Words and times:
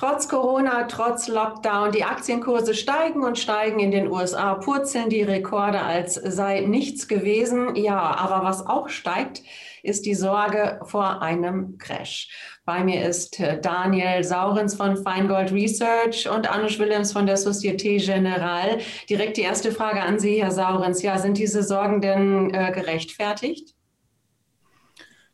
Trotz 0.00 0.28
Corona, 0.28 0.84
trotz 0.84 1.28
Lockdown, 1.28 1.92
die 1.92 2.04
Aktienkurse 2.04 2.72
steigen 2.72 3.22
und 3.22 3.38
steigen 3.38 3.80
in 3.80 3.90
den 3.90 4.10
USA, 4.10 4.54
purzeln 4.54 5.10
die 5.10 5.20
Rekorde, 5.20 5.82
als 5.82 6.14
sei 6.14 6.60
nichts 6.60 7.06
gewesen. 7.06 7.76
Ja, 7.76 8.00
aber 8.16 8.42
was 8.42 8.66
auch 8.66 8.88
steigt, 8.88 9.42
ist 9.82 10.06
die 10.06 10.14
Sorge 10.14 10.80
vor 10.84 11.20
einem 11.20 11.76
Crash. 11.76 12.30
Bei 12.64 12.82
mir 12.82 13.06
ist 13.06 13.42
Daniel 13.60 14.24
Saurens 14.24 14.74
von 14.74 14.96
Feingold 14.96 15.52
Research 15.52 16.30
und 16.30 16.50
Anush 16.50 16.78
Willems 16.78 17.12
von 17.12 17.26
der 17.26 17.36
Societe 17.36 17.98
Generale. 17.98 18.78
Direkt 19.10 19.36
die 19.36 19.42
erste 19.42 19.70
Frage 19.70 20.00
an 20.00 20.18
Sie, 20.18 20.42
Herr 20.42 20.50
Saurens. 20.50 21.02
Ja, 21.02 21.18
sind 21.18 21.36
diese 21.36 21.62
Sorgen 21.62 22.00
denn 22.00 22.54
äh, 22.54 22.72
gerechtfertigt? 22.72 23.74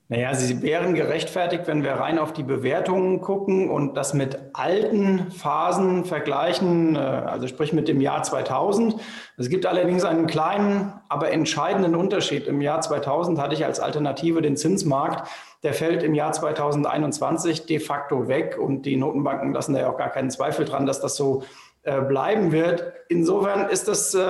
Naja, 0.08 0.34
sie 0.34 0.62
wären 0.62 0.94
gerechtfertigt, 0.94 1.66
wenn 1.66 1.82
wir 1.82 1.94
rein 1.94 2.20
auf 2.20 2.32
die 2.32 2.44
Bewertungen 2.44 3.20
gucken 3.20 3.68
und 3.68 3.96
das 3.96 4.14
mit 4.14 4.38
alten 4.52 5.32
Phasen 5.32 6.04
vergleichen, 6.04 6.94
äh, 6.94 6.98
also 6.98 7.48
sprich 7.48 7.72
mit 7.72 7.88
dem 7.88 8.00
Jahr 8.00 8.22
2000. 8.22 9.00
Es 9.36 9.48
gibt 9.48 9.66
allerdings 9.66 10.04
einen 10.04 10.28
kleinen, 10.28 10.92
aber 11.08 11.32
entscheidenden 11.32 11.96
Unterschied. 11.96 12.46
Im 12.46 12.60
Jahr 12.60 12.80
2000 12.80 13.40
hatte 13.40 13.54
ich 13.54 13.64
als 13.64 13.80
Alternative 13.80 14.42
den 14.42 14.56
Zinsmarkt. 14.56 15.28
Der 15.64 15.74
fällt 15.74 16.04
im 16.04 16.14
Jahr 16.14 16.30
2021 16.30 17.66
de 17.66 17.80
facto 17.80 18.28
weg 18.28 18.56
und 18.60 18.82
die 18.82 18.96
Notenbanken 18.96 19.52
lassen 19.52 19.74
da 19.74 19.80
ja 19.80 19.90
auch 19.90 19.98
gar 19.98 20.10
keinen 20.10 20.30
Zweifel 20.30 20.66
dran, 20.66 20.86
dass 20.86 21.00
das 21.00 21.16
so 21.16 21.42
äh, 21.82 22.00
bleiben 22.00 22.52
wird. 22.52 22.92
Insofern 23.08 23.68
ist 23.70 23.88
das, 23.88 24.14
äh, 24.14 24.22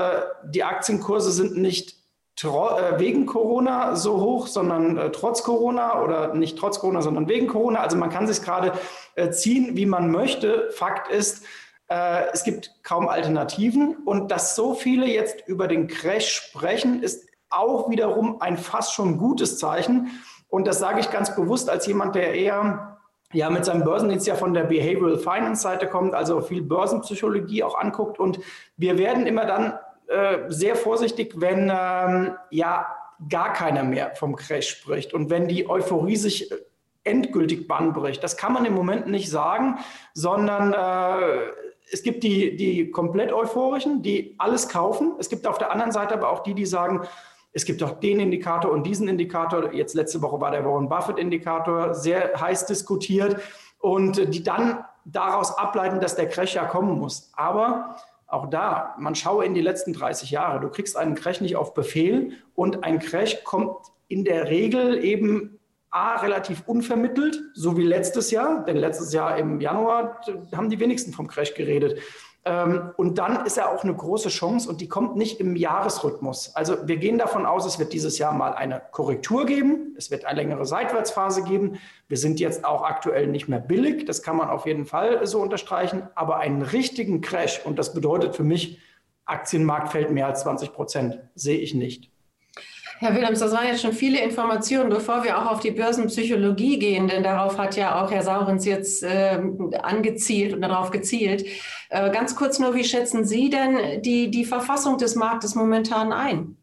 die 0.43 0.65
Aktienkurse 0.65 1.33
sind 1.33 1.59
nicht 1.59 1.97
wegen 2.45 3.25
Corona 3.25 3.97
so 3.97 4.21
hoch, 4.21 4.47
sondern 4.47 4.99
äh, 4.99 5.11
trotz 5.11 5.43
Corona 5.43 6.03
oder 6.03 6.35
nicht 6.35 6.59
trotz 6.59 6.79
Corona, 6.81 7.01
sondern 7.01 7.29
wegen 7.29 7.47
Corona. 7.47 7.81
Also 7.81 7.97
man 7.97 8.11
kann 8.11 8.27
sich 8.27 8.43
gerade 8.43 8.73
äh, 9.15 9.31
ziehen, 9.31 9.77
wie 9.77 9.87
man 9.87 10.11
möchte. 10.11 10.71
Fakt 10.73 11.11
ist, 11.11 11.45
äh, 11.89 12.25
es 12.33 12.45
gibt 12.45 12.73
kaum 12.83 13.09
Alternativen 13.09 13.97
und 14.05 14.31
dass 14.31 14.55
so 14.55 14.75
viele 14.75 15.07
jetzt 15.07 15.49
über 15.49 15.67
den 15.67 15.87
Crash 15.87 16.29
sprechen, 16.29 17.03
ist 17.03 17.27
auch 17.49 17.89
wiederum 17.89 18.41
ein 18.43 18.59
fast 18.59 18.93
schon 18.93 19.17
gutes 19.17 19.59
Zeichen. 19.59 20.11
Und 20.49 20.67
das 20.67 20.79
sage 20.79 21.01
ich 21.01 21.11
ganz 21.11 21.35
bewusst 21.35 21.71
als 21.71 21.87
jemand, 21.87 22.15
der 22.15 22.35
eher 22.35 22.99
ja 23.33 23.51
mit 23.51 23.65
seinem 23.65 23.85
Börsendienst 23.85 24.27
ja 24.27 24.35
von 24.35 24.55
der 24.55 24.65
Behavioral 24.65 25.19
Finance 25.19 25.63
Seite 25.63 25.87
kommt, 25.87 26.15
also 26.15 26.41
viel 26.41 26.63
Börsenpsychologie 26.63 27.63
auch 27.63 27.79
anguckt. 27.79 28.19
Und 28.19 28.41
wir 28.77 28.99
werden 28.99 29.27
immer 29.27 29.47
dann 29.47 29.79
äh, 30.09 30.49
sehr 30.49 30.77
vorsichtig, 30.77 31.35
wenn 31.37 31.71
ähm, 31.75 32.37
ja 32.51 32.87
gar 33.29 33.53
keiner 33.53 33.83
mehr 33.83 34.15
vom 34.15 34.37
Crash 34.37 34.69
spricht 34.69 35.15
und 35.15 35.31
wenn 35.31 35.49
die 35.49 35.69
Euphorie 35.69 36.17
sich 36.17 36.51
äh, 36.51 36.57
endgültig 37.05 37.69
Bann 37.69 37.93
bricht. 37.93 38.23
Das 38.23 38.37
kann 38.37 38.53
man 38.53 38.65
im 38.65 38.75
Moment 38.75 39.07
nicht 39.07 39.31
sagen, 39.31 39.79
sondern 40.13 40.73
äh, 40.73 41.51
es 41.91 42.03
gibt 42.03 42.25
die, 42.25 42.57
die 42.57 42.91
komplett 42.91 43.33
euphorischen, 43.33 44.03
die 44.03 44.35
alles 44.39 44.69
kaufen. 44.69 45.15
Es 45.19 45.29
gibt 45.29 45.47
auf 45.47 45.59
der 45.59 45.71
anderen 45.71 45.93
Seite 45.93 46.15
aber 46.15 46.31
auch 46.31 46.43
die, 46.43 46.55
die 46.55 46.67
sagen, 46.67 47.07
es 47.53 47.65
gibt 47.65 47.83
auch 47.83 48.01
den 48.01 48.21
Indikator 48.21 48.71
und 48.71 48.85
diesen 48.85 49.09
Indikator. 49.09 49.73
Jetzt 49.73 49.95
letzte 49.95 50.21
Woche 50.21 50.41
war 50.41 50.51
der 50.51 50.65
Warren 50.65 50.89
Buffett-Indikator 50.89 51.95
sehr 51.95 52.39
heiß 52.39 52.67
diskutiert 52.67 53.41
und 53.79 54.35
die 54.35 54.43
dann 54.43 54.85
daraus 55.05 55.57
ableiten, 55.57 56.01
dass 56.01 56.17
der 56.17 56.29
Crash 56.29 56.55
ja 56.55 56.65
kommen 56.65 56.99
muss. 56.99 57.31
Aber 57.35 57.97
auch 58.27 58.51
da, 58.51 58.95
man 58.99 59.15
schaue 59.15 59.45
in 59.45 59.55
die 59.55 59.61
letzten 59.61 59.93
30 59.93 60.31
Jahre. 60.31 60.61
Du 60.61 60.69
kriegst 60.69 60.97
einen 60.97 61.15
Crash 61.15 61.41
nicht 61.41 61.57
auf 61.57 61.75
Befehl 61.75 62.33
und 62.55 62.83
ein 62.85 62.99
Crash 62.99 63.45
kommt 63.45 63.77
in 64.09 64.25
der 64.25 64.51
Regel 64.51 65.03
eben 65.05 65.59
A, 65.91 66.17
relativ 66.17 66.65
unvermittelt, 66.67 67.41
so 67.55 67.77
wie 67.77 67.85
letztes 67.85 68.31
Jahr, 68.31 68.65
denn 68.65 68.77
letztes 68.77 69.13
Jahr 69.13 69.39
im 69.39 69.61
Januar 69.61 70.21
haben 70.55 70.69
die 70.69 70.79
wenigsten 70.81 71.13
vom 71.13 71.27
Crash 71.27 71.55
geredet. 71.55 71.99
Ähm, 72.47 72.93
und 72.97 73.19
dann 73.19 73.45
ist 73.45 73.59
er 73.59 73.71
auch 73.71 73.83
eine 73.83 73.93
große 73.93 74.29
Chance 74.29 74.69
und 74.71 74.81
die 74.81 74.89
kommt 74.89 75.17
nicht 75.17 75.41
im 75.41 75.57
Jahresrhythmus. 75.57 76.55
Also 76.55 76.87
wir 76.87 76.97
gehen 76.97 77.19
davon 77.19 77.45
aus, 77.45 77.67
es 77.67 77.81
wird 77.81 77.93
dieses 77.93 78.19
Jahr 78.19 78.33
mal 78.33 78.55
eine 78.55 78.81
Korrektur 78.93 79.47
geben. 79.47 79.97
Es 79.99 80.13
wird 80.13 80.25
eine 80.25 80.41
längere 80.41 80.65
Seitwärtsphase 80.65 81.43
geben. 81.43 81.81
Wir 82.07 82.17
sind 82.17 82.39
jetzt 82.39 82.65
auch 82.65 82.83
aktuell 82.83 83.27
nicht 83.27 83.49
mehr 83.49 83.59
billig. 83.59 84.05
Das 84.05 84.23
kann 84.23 84.37
man 84.37 84.49
auf 84.49 84.65
jeden 84.65 84.87
Fall 84.87 85.27
so 85.27 85.41
unterstreichen. 85.41 86.05
Aber 86.15 86.39
einen 86.39 86.63
richtigen 86.63 87.21
Crash, 87.21 87.67
und 87.67 87.81
das 87.81 87.93
bedeutet 87.93 88.37
für 88.37 88.45
mich, 88.45 88.79
Aktienmarkt 89.25 89.89
fällt 89.89 90.13
mehr 90.13 90.29
als 90.29 90.43
20 90.43 90.73
Prozent, 90.73 91.19
sehe 91.35 91.59
ich 91.59 91.75
nicht. 91.75 92.13
Herr 92.99 93.15
Willems, 93.15 93.41
das 93.41 93.53
waren 93.53 93.67
jetzt 93.67 93.83
schon 93.83 93.93
viele 93.93 94.23
Informationen, 94.23 94.89
bevor 94.89 95.23
wir 95.23 95.39
auch 95.39 95.51
auf 95.51 95.61
die 95.61 95.71
Börsenpsychologie 95.71 96.79
gehen, 96.79 97.09
denn 97.09 97.23
darauf 97.23 97.59
hat 97.59 97.77
ja 97.77 98.03
auch 98.03 98.11
Herr 98.11 98.23
Saurens 98.23 98.65
jetzt 98.65 99.03
äh, 99.03 99.39
angezielt 99.83 100.55
und 100.55 100.63
darauf 100.63 100.91
gezielt. 100.91 101.45
Äh, 101.91 102.11
ganz 102.11 102.35
kurz 102.37 102.59
nur, 102.59 102.75
wie 102.75 102.85
schätzen 102.85 103.25
Sie 103.25 103.51
denn 103.51 104.03
die, 104.03 104.31
die 104.31 104.45
Verfassung 104.47 104.97
des 104.97 105.15
Marktes 105.15 105.55
momentan 105.55 106.13
ein? 106.13 106.57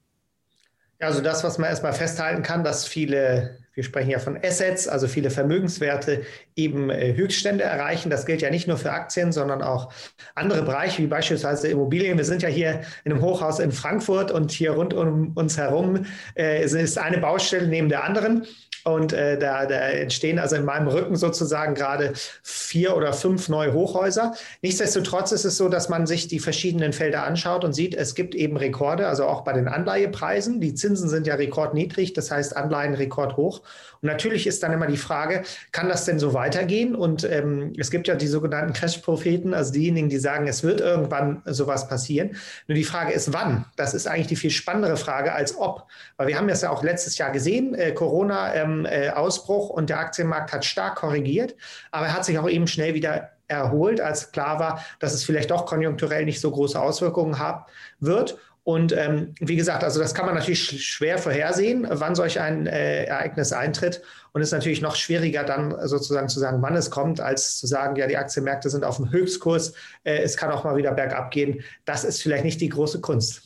Also 1.00 1.22
das, 1.22 1.44
was 1.44 1.58
man 1.58 1.70
erstmal 1.70 1.94
festhalten 1.94 2.42
kann, 2.42 2.64
dass 2.64 2.88
viele 2.88 3.63
wir 3.74 3.84
sprechen 3.84 4.12
ja 4.12 4.20
von 4.20 4.38
Assets, 4.44 4.88
also 4.88 5.08
viele 5.08 5.30
Vermögenswerte 5.30 6.24
eben 6.56 6.90
äh, 6.90 7.16
Höchststände 7.16 7.64
erreichen. 7.64 8.10
Das 8.10 8.26
gilt 8.26 8.42
ja 8.42 8.50
nicht 8.50 8.68
nur 8.68 8.78
für 8.78 8.92
Aktien, 8.92 9.32
sondern 9.32 9.62
auch 9.62 9.92
andere 10.36 10.62
Bereiche, 10.64 11.02
wie 11.02 11.08
beispielsweise 11.08 11.68
Immobilien. 11.68 12.18
Wir 12.18 12.26
sind 12.26 12.42
ja 12.44 12.50
hier 12.50 12.82
in 13.04 13.12
einem 13.12 13.22
Hochhaus 13.22 13.60
in 13.60 13.72
Frankfurt 13.72 14.32
und 14.32 14.52
hier 14.52 14.72
rund 14.72 14.94
um 14.94 15.32
uns 15.36 15.58
herum 15.58 16.06
äh, 16.38 16.64
ist 16.64 16.98
eine 16.98 17.18
Baustelle 17.18 17.68
neben 17.68 17.90
der 17.90 18.04
anderen. 18.04 18.46
Und 18.84 19.14
äh, 19.14 19.40
da, 19.40 19.66
da 19.66 19.76
entstehen 19.90 20.40
also 20.40 20.58
in 20.58 20.66
meinem 20.66 20.88
Rücken 20.90 21.16
sozusagen 21.16 21.74
gerade 21.74 22.14
vier 22.44 22.98
oder 22.98 23.14
fünf 23.14 23.48
neue 23.48 23.74
Hochhäuser. 23.74 24.34
Nichtsdestotrotz 24.62 25.32
ist 25.32 25.46
es 25.46 25.58
so, 25.58 25.70
dass 25.70 25.88
man 25.88 26.06
sich 26.06 26.28
die 26.28 26.40
verschiedenen 26.40 26.92
Felder 26.92 27.24
anschaut 27.24 27.64
und 27.64 27.74
sieht, 27.74 27.96
es 27.96 28.14
gibt 28.14 28.36
eben 28.36 28.58
Rekorde, 28.58 29.08
also 29.08 29.26
auch 29.26 29.42
bei 29.46 29.54
den 29.54 29.70
Anleihepreisen. 29.70 30.60
Die 30.60 30.74
Zinsen 30.74 31.08
sind 31.08 31.28
ja 31.28 31.36
rekordniedrig, 31.36 32.12
das 32.14 32.30
heißt 32.30 32.58
Anleihen 32.58 32.94
rekordhoch. 32.94 33.62
Und 34.02 34.08
natürlich 34.08 34.48
ist 34.48 34.64
dann 34.64 34.74
immer 34.74 34.88
die 34.88 34.98
Frage, 34.98 35.44
kann 35.72 35.90
das 35.90 36.06
denn 36.06 36.20
so 36.20 36.34
weitergehen? 36.34 36.96
Und 36.96 37.24
ähm, 37.24 37.74
es 37.78 37.90
gibt 37.92 38.08
ja 38.08 38.16
die 38.16 38.28
sogenannten 38.28 38.74
Crash-Propheten, 38.74 39.54
also 39.54 39.72
diejenigen, 39.72 40.10
die 40.10 40.18
sagen, 40.18 40.48
es 40.48 40.64
wird 40.64 40.82
irgendwann 40.82 41.42
sowas 41.46 41.88
passieren. 41.88 42.36
Nur 42.68 42.76
die 42.76 42.84
Frage 42.84 43.14
ist, 43.14 43.34
wann? 43.34 43.66
Das 43.76 43.94
ist 43.94 44.08
eigentlich 44.08 44.28
die 44.28 44.36
viel 44.36 44.52
spannendere 44.52 44.98
Frage 44.98 45.34
als 45.34 45.58
ob. 45.58 45.88
Weil 46.18 46.28
wir 46.28 46.38
haben 46.38 46.48
das 46.48 46.62
ja 46.62 46.70
auch 46.70 46.84
letztes 46.84 47.18
Jahr 47.18 47.32
gesehen, 47.32 47.76
äh, 47.76 47.92
Corona-Ausbruch 47.92 49.70
ähm, 49.70 49.76
äh, 49.76 49.80
und 49.80 49.90
der 49.90 50.00
Aktienmarkt 50.00 50.54
hat 50.54 50.66
stark 50.66 50.96
korrigiert, 50.96 51.56
aber 51.92 52.08
er 52.08 52.14
hat 52.14 52.26
sich 52.26 52.38
auch 52.38 52.50
eben 52.50 52.68
schnell 52.68 52.94
wieder 52.94 53.30
erholt, 53.48 54.02
als 54.02 54.32
klar 54.32 54.60
war, 54.60 54.84
dass 55.00 55.14
es 55.14 55.24
vielleicht 55.24 55.52
doch 55.52 55.66
konjunkturell 55.66 56.26
nicht 56.26 56.42
so 56.42 56.52
große 56.52 56.80
Auswirkungen 56.80 57.40
haben 57.40 57.66
wird. 58.00 58.38
Und 58.66 58.94
ähm, 58.94 59.36
wie 59.42 59.58
gesagt, 59.58 59.84
also 59.84 60.00
das 60.00 60.14
kann 60.14 60.26
man 60.26 60.36
natürlich 60.36 60.86
schwer 60.86 61.18
vorhersehen, 61.18 61.86
wann 61.90 62.16
solch 62.16 62.40
ein 62.40 62.66
äh, 62.66 63.04
Ereignis 63.06 63.52
eintritt. 63.52 64.02
Und 64.32 64.42
es 64.42 64.50
ist 64.50 64.54
natürlich 64.54 64.82
noch 64.82 64.96
schwieriger 64.96 65.44
dann 65.44 65.76
sozusagen 65.88 66.30
zu 66.30 66.40
sagen, 66.40 66.62
wann 66.62 66.76
es 66.76 66.90
kommt, 66.90 67.20
als 67.20 67.58
zu 67.58 67.68
sagen, 67.68 67.98
ja, 67.98 68.08
die 68.08 68.18
Aktienmärkte 68.18 68.70
sind 68.70 68.86
auf 68.86 68.98
dem 68.98 69.12
Höchstkurs, 69.12 69.74
äh, 70.06 70.20
es 70.20 70.38
kann 70.38 70.50
auch 70.50 70.64
mal 70.64 70.78
wieder 70.78 70.94
bergab 70.94 71.32
gehen. 71.32 71.62
Das 71.84 72.06
ist 72.06 72.22
vielleicht 72.22 72.46
nicht 72.46 72.62
die 72.62 72.70
große 72.70 73.02
Kunst. 73.02 73.44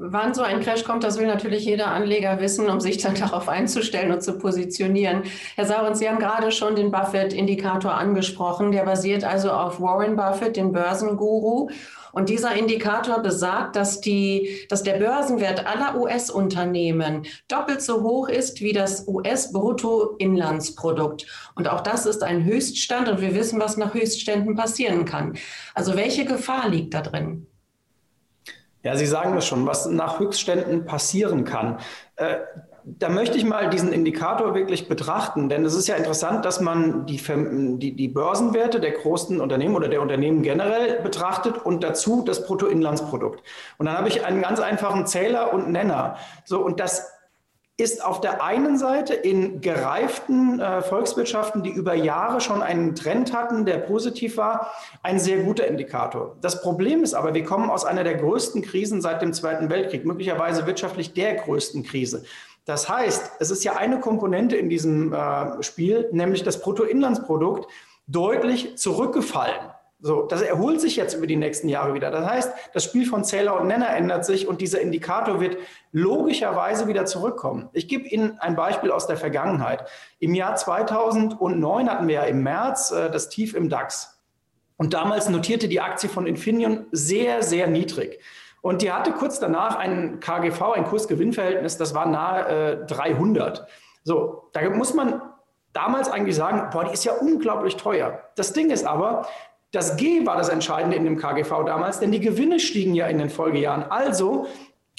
Wann 0.00 0.32
so 0.32 0.42
ein 0.42 0.60
Crash 0.60 0.84
kommt, 0.84 1.02
das 1.02 1.18
will 1.18 1.26
natürlich 1.26 1.64
jeder 1.64 1.88
Anleger 1.88 2.40
wissen, 2.40 2.70
um 2.70 2.78
sich 2.78 2.98
dann 2.98 3.14
darauf 3.20 3.48
einzustellen 3.48 4.12
und 4.12 4.22
zu 4.22 4.38
positionieren. 4.38 5.24
Herr 5.56 5.66
Saurens, 5.66 5.98
Sie 5.98 6.08
haben 6.08 6.20
gerade 6.20 6.52
schon 6.52 6.76
den 6.76 6.92
Buffett-Indikator 6.92 7.92
angesprochen. 7.92 8.70
Der 8.70 8.84
basiert 8.84 9.24
also 9.24 9.50
auf 9.50 9.80
Warren 9.80 10.14
Buffett, 10.14 10.56
den 10.56 10.70
Börsenguru. 10.70 11.70
Und 12.12 12.28
dieser 12.28 12.54
Indikator 12.54 13.20
besagt, 13.20 13.76
dass, 13.76 14.00
die, 14.00 14.66
dass 14.68 14.82
der 14.82 14.98
Börsenwert 14.98 15.66
aller 15.66 16.00
US-Unternehmen 16.00 17.26
doppelt 17.48 17.82
so 17.82 18.02
hoch 18.02 18.28
ist 18.28 18.60
wie 18.60 18.72
das 18.72 19.06
US-Bruttoinlandsprodukt. 19.06 21.26
Und 21.54 21.68
auch 21.68 21.80
das 21.80 22.06
ist 22.06 22.22
ein 22.22 22.44
Höchststand 22.44 23.08
und 23.08 23.20
wir 23.20 23.34
wissen, 23.34 23.60
was 23.60 23.76
nach 23.76 23.94
Höchstständen 23.94 24.56
passieren 24.56 25.04
kann. 25.04 25.36
Also 25.74 25.96
welche 25.96 26.24
Gefahr 26.24 26.68
liegt 26.68 26.94
da 26.94 27.02
drin? 27.02 27.46
Ja, 28.82 28.96
Sie 28.96 29.06
sagen 29.06 29.36
es 29.36 29.46
schon, 29.46 29.66
was 29.66 29.86
nach 29.86 30.20
Höchstständen 30.20 30.84
passieren 30.84 31.44
kann. 31.44 31.78
Da 32.96 33.10
möchte 33.10 33.36
ich 33.36 33.44
mal 33.44 33.68
diesen 33.68 33.92
Indikator 33.92 34.54
wirklich 34.54 34.88
betrachten, 34.88 35.50
denn 35.50 35.64
es 35.64 35.74
ist 35.74 35.88
ja 35.88 35.96
interessant, 35.96 36.46
dass 36.46 36.60
man 36.60 37.04
die, 37.04 37.20
die, 37.78 37.94
die 37.94 38.08
Börsenwerte 38.08 38.80
der 38.80 38.92
großen 38.92 39.40
Unternehmen 39.42 39.76
oder 39.76 39.88
der 39.88 40.00
Unternehmen 40.00 40.42
generell 40.42 41.00
betrachtet 41.02 41.58
und 41.58 41.84
dazu 41.84 42.22
das 42.24 42.46
Bruttoinlandsprodukt. 42.46 43.42
Und 43.76 43.86
dann 43.86 43.98
habe 43.98 44.08
ich 44.08 44.24
einen 44.24 44.40
ganz 44.40 44.58
einfachen 44.60 45.06
Zähler 45.06 45.52
und 45.52 45.70
Nenner. 45.70 46.16
So, 46.44 46.60
und 46.60 46.80
das 46.80 47.12
ist 47.80 48.04
auf 48.04 48.20
der 48.20 48.42
einen 48.42 48.76
Seite 48.76 49.14
in 49.14 49.60
gereiften 49.60 50.58
äh, 50.58 50.82
Volkswirtschaften, 50.82 51.62
die 51.62 51.70
über 51.70 51.94
Jahre 51.94 52.40
schon 52.40 52.60
einen 52.60 52.96
Trend 52.96 53.32
hatten, 53.32 53.66
der 53.66 53.78
positiv 53.78 54.36
war, 54.36 54.72
ein 55.04 55.20
sehr 55.20 55.44
guter 55.44 55.66
Indikator. 55.68 56.36
Das 56.40 56.60
Problem 56.60 57.04
ist 57.04 57.14
aber, 57.14 57.34
wir 57.34 57.44
kommen 57.44 57.70
aus 57.70 57.84
einer 57.84 58.02
der 58.02 58.16
größten 58.16 58.62
Krisen 58.62 59.00
seit 59.00 59.22
dem 59.22 59.32
Zweiten 59.32 59.70
Weltkrieg, 59.70 60.04
möglicherweise 60.04 60.66
wirtschaftlich 60.66 61.12
der 61.12 61.36
größten 61.36 61.84
Krise. 61.84 62.24
Das 62.68 62.86
heißt, 62.86 63.36
es 63.38 63.50
ist 63.50 63.64
ja 63.64 63.76
eine 63.76 63.98
Komponente 63.98 64.54
in 64.54 64.68
diesem 64.68 65.14
äh, 65.14 65.62
Spiel, 65.62 66.06
nämlich 66.12 66.42
das 66.42 66.60
Bruttoinlandsprodukt, 66.60 67.66
deutlich 68.06 68.76
zurückgefallen. 68.76 69.70
So, 70.00 70.26
das 70.26 70.42
erholt 70.42 70.78
sich 70.78 70.94
jetzt 70.94 71.14
über 71.14 71.26
die 71.26 71.36
nächsten 71.36 71.70
Jahre 71.70 71.94
wieder. 71.94 72.10
Das 72.10 72.28
heißt, 72.28 72.52
das 72.74 72.84
Spiel 72.84 73.06
von 73.06 73.24
Zähler 73.24 73.58
und 73.58 73.68
Nenner 73.68 73.88
ändert 73.96 74.26
sich 74.26 74.46
und 74.46 74.60
dieser 74.60 74.82
Indikator 74.82 75.40
wird 75.40 75.56
logischerweise 75.92 76.88
wieder 76.88 77.06
zurückkommen. 77.06 77.70
Ich 77.72 77.88
gebe 77.88 78.06
Ihnen 78.06 78.38
ein 78.38 78.54
Beispiel 78.54 78.90
aus 78.90 79.06
der 79.06 79.16
Vergangenheit. 79.16 79.88
Im 80.18 80.34
Jahr 80.34 80.54
2009 80.54 81.88
hatten 81.88 82.06
wir 82.06 82.16
ja 82.16 82.22
im 82.24 82.42
März 82.42 82.90
äh, 82.90 83.10
das 83.10 83.30
Tief 83.30 83.54
im 83.54 83.70
DAX. 83.70 84.20
Und 84.76 84.92
damals 84.92 85.30
notierte 85.30 85.68
die 85.68 85.80
Aktie 85.80 86.10
von 86.10 86.26
Infineon 86.26 86.84
sehr, 86.92 87.42
sehr 87.42 87.66
niedrig. 87.66 88.20
Und 88.60 88.82
die 88.82 88.92
hatte 88.92 89.12
kurz 89.12 89.38
danach 89.38 89.76
einen 89.76 90.20
KGV, 90.20 90.62
ein 90.74 90.84
Kursgewinnverhältnis, 90.84 91.76
das 91.76 91.94
war 91.94 92.06
nahe 92.06 92.82
äh, 92.82 92.86
300. 92.86 93.66
So, 94.04 94.48
da 94.52 94.68
muss 94.70 94.94
man 94.94 95.22
damals 95.72 96.10
eigentlich 96.10 96.36
sagen, 96.36 96.70
boah, 96.72 96.84
die 96.84 96.92
ist 96.92 97.04
ja 97.04 97.12
unglaublich 97.12 97.76
teuer. 97.76 98.20
Das 98.36 98.52
Ding 98.52 98.70
ist 98.70 98.84
aber, 98.84 99.26
das 99.70 99.96
G 99.96 100.26
war 100.26 100.36
das 100.36 100.48
Entscheidende 100.48 100.96
in 100.96 101.04
dem 101.04 101.18
KGV 101.18 101.64
damals, 101.66 102.00
denn 102.00 102.10
die 102.10 102.20
Gewinne 102.20 102.58
stiegen 102.58 102.94
ja 102.94 103.06
in 103.06 103.18
den 103.18 103.30
Folgejahren. 103.30 103.84
Also 103.84 104.46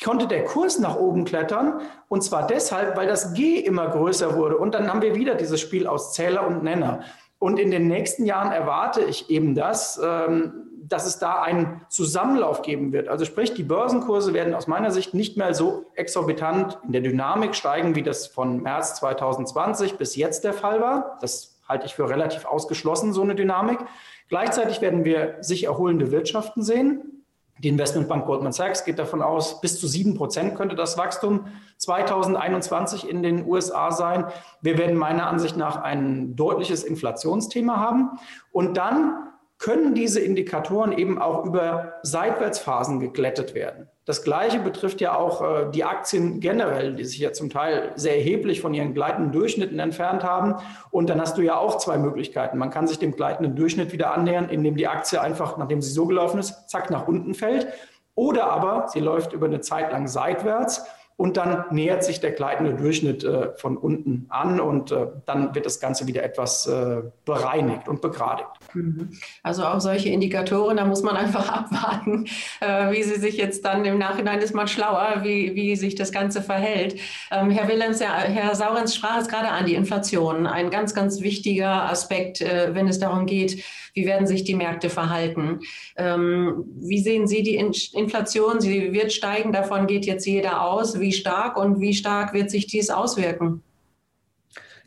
konnte 0.04 0.28
der 0.28 0.46
Kurs 0.46 0.80
nach 0.80 0.96
oben 0.96 1.26
klettern 1.26 1.82
und 2.08 2.24
zwar 2.24 2.48
deshalb, 2.48 2.96
weil 2.96 3.08
das 3.08 3.34
G 3.34 3.60
immer 3.60 3.88
größer 3.88 4.38
wurde. 4.38 4.58
Und 4.58 4.74
dann 4.74 4.90
haben 4.90 5.02
wir 5.02 5.16
wieder 5.16 5.36
dieses 5.36 5.60
Spiel 5.60 5.88
aus 5.88 6.14
Zähler 6.14 6.48
und 6.48 6.64
Nenner. 6.64 7.02
Und 7.40 7.60
in 7.60 7.72
den 7.72 7.88
nächsten 7.88 8.26
Jahren 8.26 8.52
erwarte 8.52 9.02
ich 9.02 9.30
eben 9.30 9.56
das, 9.56 10.00
ähm, 10.04 10.69
dass 10.90 11.06
es 11.06 11.20
da 11.20 11.42
einen 11.42 11.82
Zusammenlauf 11.90 12.62
geben 12.62 12.92
wird. 12.92 13.08
Also 13.08 13.26
sprich, 13.26 13.54
die 13.54 13.64
Börsenkurse 13.64 14.34
werden 14.34 14.54
aus 14.54 14.68
meiner 14.68 14.92
Sicht 14.92 15.14
nicht 15.14 15.38
mehr 15.38 15.54
so 15.54 15.86
exorbitant 15.96 16.80
in 16.86 16.92
der 16.92 17.02
Dynamik 17.02 17.56
steigen, 17.56 17.96
wie 17.96 18.04
das 18.04 18.28
von 18.28 18.62
März 18.62 18.96
2020 18.96 19.96
bis 19.96 20.16
jetzt 20.16 20.44
der 20.44 20.54
Fall 20.54 20.82
war. 20.82 21.18
Das 21.22 21.60
halte 21.68 21.86
ich 21.86 21.96
für 21.96 22.10
relativ 22.10 22.46
ausgeschlossen, 22.46 23.14
so 23.14 23.22
eine 23.22 23.36
Dynamik. 23.36 23.80
Gleichzeitig 24.28 24.82
werden 24.82 25.06
wir 25.06 25.38
sich 25.42 25.64
erholende 25.64 26.12
Wirtschaften 26.12 26.64
sehen. 26.64 27.20
Die 27.60 27.68
Investmentbank 27.68 28.26
Goldman 28.26 28.54
Sachs 28.54 28.86
geht 28.86 29.00
davon 29.00 29.22
aus, 29.22 29.60
bis 29.60 29.80
zu 29.80 29.88
sieben 29.88 30.16
Prozent 30.16 30.56
könnte 30.56 30.76
das 30.76 30.98
Wachstum 30.98 31.48
2021 31.78 33.10
in 33.10 33.22
den 33.22 33.46
USA 33.46 33.92
sein. 33.92 34.26
Wir 34.62 34.78
werden 34.78 34.96
meiner 34.96 35.28
Ansicht 35.28 35.58
nach 35.58 35.76
ein 35.82 36.38
deutliches 36.38 36.86
Inflationsthema 36.86 37.78
haben. 37.78 38.12
Und 38.54 38.78
dann 38.78 39.29
können 39.60 39.94
diese 39.94 40.22
Indikatoren 40.22 40.98
eben 40.98 41.22
auch 41.22 41.46
über 41.46 41.96
Seitwärtsphasen 42.02 43.02
geglättet 43.02 43.54
werden. 43.54 43.90
Das 44.06 44.24
Gleiche 44.24 44.60
betrifft 44.60 45.02
ja 45.02 45.16
auch 45.16 45.42
äh, 45.42 45.70
die 45.70 45.84
Aktien 45.84 46.40
generell, 46.40 46.96
die 46.96 47.04
sich 47.04 47.20
ja 47.20 47.34
zum 47.34 47.50
Teil 47.50 47.92
sehr 47.96 48.16
erheblich 48.16 48.62
von 48.62 48.74
ihren 48.74 48.94
gleitenden 48.94 49.34
Durchschnitten 49.34 49.78
entfernt 49.78 50.24
haben. 50.24 50.56
Und 50.92 51.10
dann 51.10 51.20
hast 51.20 51.38
du 51.38 51.42
ja 51.42 51.58
auch 51.58 51.78
zwei 51.78 51.98
Möglichkeiten. 51.98 52.58
Man 52.58 52.72
kann 52.72 52.88
sich 52.88 53.00
dem 53.00 53.16
gleitenden 53.16 53.56
Durchschnitt 53.56 53.92
wieder 53.92 54.14
annähern, 54.14 54.50
indem 54.50 54.78
die 54.78 54.88
Aktie 54.88 55.22
einfach, 55.22 55.58
nachdem 55.58 55.82
sie 55.82 55.92
so 55.92 56.08
gelaufen 56.08 56.40
ist, 56.40 56.70
zack 56.70 56.90
nach 56.90 57.08
unten 57.08 57.34
fällt. 57.34 57.68
Oder 58.16 58.46
aber 58.50 58.88
sie 58.88 59.00
läuft 59.02 59.34
über 59.34 59.46
eine 59.46 59.60
Zeit 59.60 59.92
lang 59.92 60.08
seitwärts 60.08 60.86
und 61.20 61.36
dann 61.36 61.66
nähert 61.72 62.06
sich 62.06 62.22
der 62.22 62.32
gleitende 62.32 62.76
Durchschnitt 62.76 63.26
äh, 63.26 63.50
von 63.58 63.76
unten 63.76 64.26
an 64.30 64.62
und 64.62 64.94
äh, 64.94 65.08
dann 65.26 65.54
wird 65.54 65.66
das 65.66 65.82
Ganze 65.82 66.08
wieder 66.08 66.24
etwas 66.24 66.66
äh, 66.66 67.02
bereinigt 67.26 67.90
und 67.90 68.00
begradigt. 68.00 68.48
Mhm. 68.74 69.10
Also 69.44 69.66
auch 69.66 69.82
solche 69.82 70.08
Indikatoren, 70.08 70.78
da 70.78 70.86
muss 70.86 71.04
man 71.04 71.18
einfach 71.18 71.50
abwarten, 71.52 72.26
äh, 72.62 72.94
wie 72.94 73.04
sie 73.04 73.20
sich 73.20 73.36
jetzt 73.36 73.66
dann 73.66 73.84
im 73.84 73.98
Nachhinein 73.98 74.40
ist 74.40 74.56
man 74.56 74.70
schlauer, 74.70 75.18
wie, 75.24 75.56
wie 75.56 75.76
sich 75.76 75.96
das 75.96 76.14
Ganze 76.14 76.42
verhält. 76.42 76.98
Ähm, 77.32 77.50
Herr 77.50 77.68
Willems, 77.68 78.00
ja, 78.00 78.14
Herr 78.14 78.56
Saurens 78.56 78.96
sprach 78.96 79.20
es 79.20 79.28
gerade 79.28 79.50
an, 79.50 79.66
die 79.66 79.76
Inflation, 79.76 80.48
ein 80.48 80.70
ganz, 80.70 80.94
ganz 80.94 81.20
wichtiger 81.20 81.90
Aspekt, 81.90 82.40
äh, 82.40 82.74
wenn 82.74 82.88
es 82.88 82.98
darum 82.98 83.26
geht, 83.26 83.62
wie 83.94 84.06
werden 84.06 84.28
sich 84.28 84.44
die 84.44 84.56
Märkte 84.56 84.90
verhalten. 84.90 85.60
Ähm, 85.98 86.64
wie 86.80 87.00
sehen 87.00 87.28
Sie 87.28 87.44
die 87.44 87.56
Inflation? 87.56 88.62
Sie 88.62 88.94
wird 88.94 89.12
steigen, 89.12 89.52
davon 89.52 89.88
geht 89.88 90.06
jetzt 90.06 90.26
jeder 90.26 90.64
aus. 90.64 91.00
Wie 91.00 91.09
stark 91.12 91.58
und 91.58 91.80
wie 91.80 91.94
stark 91.94 92.34
wird 92.34 92.50
sich 92.50 92.68
dies 92.68 92.90
auswirken? 92.90 93.62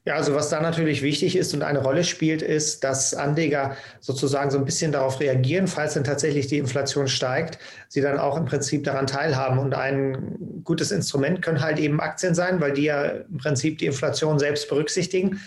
Ja, 0.04 0.14
also 0.14 0.34
was 0.34 0.48
da 0.48 0.60
natürlich 0.60 1.00
wichtig 1.02 1.36
ist 1.36 1.54
und 1.54 1.62
eine 1.62 1.78
Rolle 1.80 2.02
spielt, 2.02 2.42
ist, 2.42 2.82
dass 2.82 3.14
Anleger 3.14 3.76
sozusagen 4.00 4.50
so 4.50 4.58
ein 4.58 4.64
bisschen 4.64 4.90
darauf 4.90 5.20
reagieren, 5.20 5.68
falls 5.68 5.94
denn 5.94 6.02
tatsächlich 6.02 6.48
die 6.48 6.58
Inflation 6.58 7.06
steigt, 7.06 7.60
sie 7.88 8.00
dann 8.00 8.18
auch 8.18 8.36
im 8.36 8.44
Prinzip 8.44 8.82
daran 8.82 9.06
teilhaben. 9.06 9.60
Und 9.60 9.74
ein 9.74 10.62
gutes 10.64 10.90
Instrument 10.90 11.40
können 11.40 11.60
halt 11.60 11.78
eben 11.78 12.00
Aktien 12.00 12.34
sein, 12.34 12.60
weil 12.60 12.72
die 12.72 12.82
ja 12.82 13.04
im 13.04 13.38
Prinzip 13.38 13.78
die 13.78 13.86
Inflation 13.86 14.40
selbst 14.40 14.68
berücksichtigen. 14.68 15.40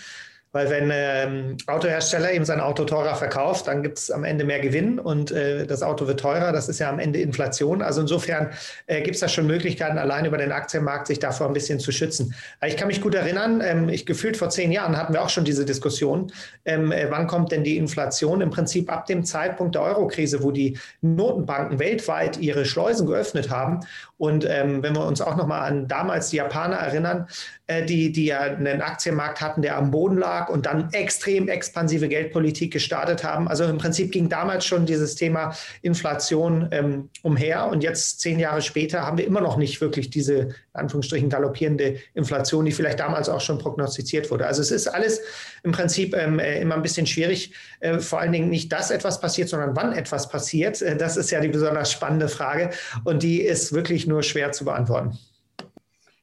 Weil 0.52 0.70
wenn 0.70 0.90
ähm, 0.92 1.56
Autohersteller 1.66 2.32
eben 2.32 2.44
sein 2.44 2.60
Auto 2.60 2.84
teurer 2.84 3.14
verkauft, 3.14 3.66
dann 3.66 3.82
gibt 3.82 3.98
es 3.98 4.10
am 4.10 4.24
Ende 4.24 4.44
mehr 4.44 4.60
Gewinn 4.60 4.98
und 4.98 5.30
äh, 5.30 5.66
das 5.66 5.82
Auto 5.82 6.06
wird 6.06 6.20
teurer. 6.20 6.52
Das 6.52 6.68
ist 6.68 6.78
ja 6.78 6.88
am 6.88 6.98
Ende 6.98 7.20
Inflation. 7.20 7.82
Also 7.82 8.00
insofern 8.00 8.50
äh, 8.86 9.02
gibt 9.02 9.16
es 9.16 9.20
da 9.20 9.28
schon 9.28 9.46
Möglichkeiten, 9.46 9.98
allein 9.98 10.24
über 10.24 10.38
den 10.38 10.52
Aktienmarkt 10.52 11.08
sich 11.08 11.18
davor 11.18 11.48
ein 11.48 11.52
bisschen 11.52 11.78
zu 11.78 11.92
schützen. 11.92 12.34
Ich 12.64 12.76
kann 12.76 12.88
mich 12.88 13.02
gut 13.02 13.14
erinnern, 13.14 13.60
ähm, 13.62 13.88
ich 13.88 14.06
gefühlt 14.06 14.36
vor 14.36 14.48
zehn 14.48 14.72
Jahren 14.72 14.96
hatten 14.96 15.12
wir 15.12 15.22
auch 15.22 15.28
schon 15.28 15.44
diese 15.44 15.64
Diskussion. 15.64 16.32
Ähm, 16.64 16.90
äh, 16.90 17.10
wann 17.10 17.26
kommt 17.26 17.52
denn 17.52 17.64
die 17.64 17.76
Inflation? 17.76 18.40
Im 18.40 18.50
Prinzip 18.50 18.90
ab 18.90 19.06
dem 19.06 19.24
Zeitpunkt 19.24 19.74
der 19.74 19.82
Eurokrise, 19.82 20.42
wo 20.42 20.52
die 20.52 20.78
Notenbanken 21.02 21.78
weltweit 21.78 22.38
ihre 22.38 22.64
Schleusen 22.64 23.06
geöffnet 23.06 23.50
haben. 23.50 23.80
Und 24.18 24.46
ähm, 24.48 24.82
wenn 24.82 24.94
wir 24.94 25.04
uns 25.04 25.20
auch 25.20 25.36
nochmal 25.36 25.68
an 25.68 25.88
damals 25.88 26.30
die 26.30 26.36
Japaner 26.36 26.76
erinnern, 26.76 27.28
äh, 27.66 27.84
die, 27.84 28.12
die 28.12 28.26
ja 28.26 28.40
einen 28.40 28.80
Aktienmarkt 28.80 29.40
hatten, 29.40 29.60
der 29.60 29.76
am 29.76 29.90
Boden 29.90 30.16
lag 30.16 30.48
und 30.48 30.66
dann 30.66 30.90
extrem 30.92 31.48
expansive 31.48 32.08
Geldpolitik 32.08 32.72
gestartet 32.72 33.24
haben. 33.24 33.46
Also 33.48 33.64
im 33.64 33.78
Prinzip 33.78 34.12
ging 34.12 34.28
damals 34.28 34.64
schon 34.64 34.86
dieses 34.86 35.16
Thema 35.16 35.54
Inflation 35.82 36.68
ähm, 36.70 37.10
umher 37.22 37.66
und 37.66 37.82
jetzt 37.82 38.20
zehn 38.20 38.38
Jahre 38.38 38.62
später 38.62 39.02
haben 39.02 39.18
wir 39.18 39.26
immer 39.26 39.40
noch 39.40 39.56
nicht 39.56 39.80
wirklich 39.80 40.10
diese 40.10 40.34
in 40.34 40.54
Anführungsstrichen 40.72 41.28
galoppierende 41.28 41.96
Inflation, 42.14 42.64
die 42.64 42.72
vielleicht 42.72 43.00
damals 43.00 43.28
auch 43.28 43.40
schon 43.40 43.58
prognostiziert 43.58 44.30
wurde. 44.30 44.46
Also 44.46 44.62
es 44.62 44.70
ist 44.70 44.88
alles 44.88 45.20
im 45.62 45.72
Prinzip 45.72 46.14
ähm, 46.14 46.38
äh, 46.38 46.60
immer 46.60 46.76
ein 46.76 46.82
bisschen 46.82 47.06
schwierig, 47.06 47.52
äh, 47.80 47.98
vor 47.98 48.20
allen 48.20 48.32
Dingen 48.32 48.48
nicht, 48.48 48.72
dass 48.72 48.90
etwas 48.90 49.20
passiert, 49.20 49.48
sondern 49.48 49.74
wann 49.74 49.92
etwas 49.92 50.28
passiert. 50.28 50.80
Äh, 50.82 50.96
das 50.96 51.16
ist 51.16 51.30
ja 51.30 51.40
die 51.40 51.48
besonders 51.48 51.90
spannende 51.90 52.28
Frage 52.28 52.70
und 53.04 53.22
die 53.22 53.40
ist 53.40 53.72
wirklich 53.72 54.05
nur 54.06 54.22
schwer 54.22 54.52
zu 54.52 54.64
beantworten. 54.64 55.18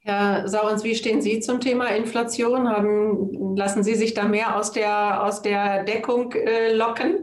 Herr 0.05 0.49
Saurens, 0.49 0.83
wie 0.83 0.95
stehen 0.95 1.21
Sie 1.21 1.39
zum 1.39 1.61
Thema 1.61 1.87
Inflation? 1.87 2.67
Haben, 2.69 3.55
lassen 3.55 3.83
Sie 3.83 3.95
sich 3.95 4.13
da 4.13 4.25
mehr 4.25 4.57
aus 4.57 4.73
der, 4.73 5.23
aus 5.23 5.41
der 5.41 5.85
Deckung 5.85 6.33
äh, 6.33 6.73
locken? 6.73 7.19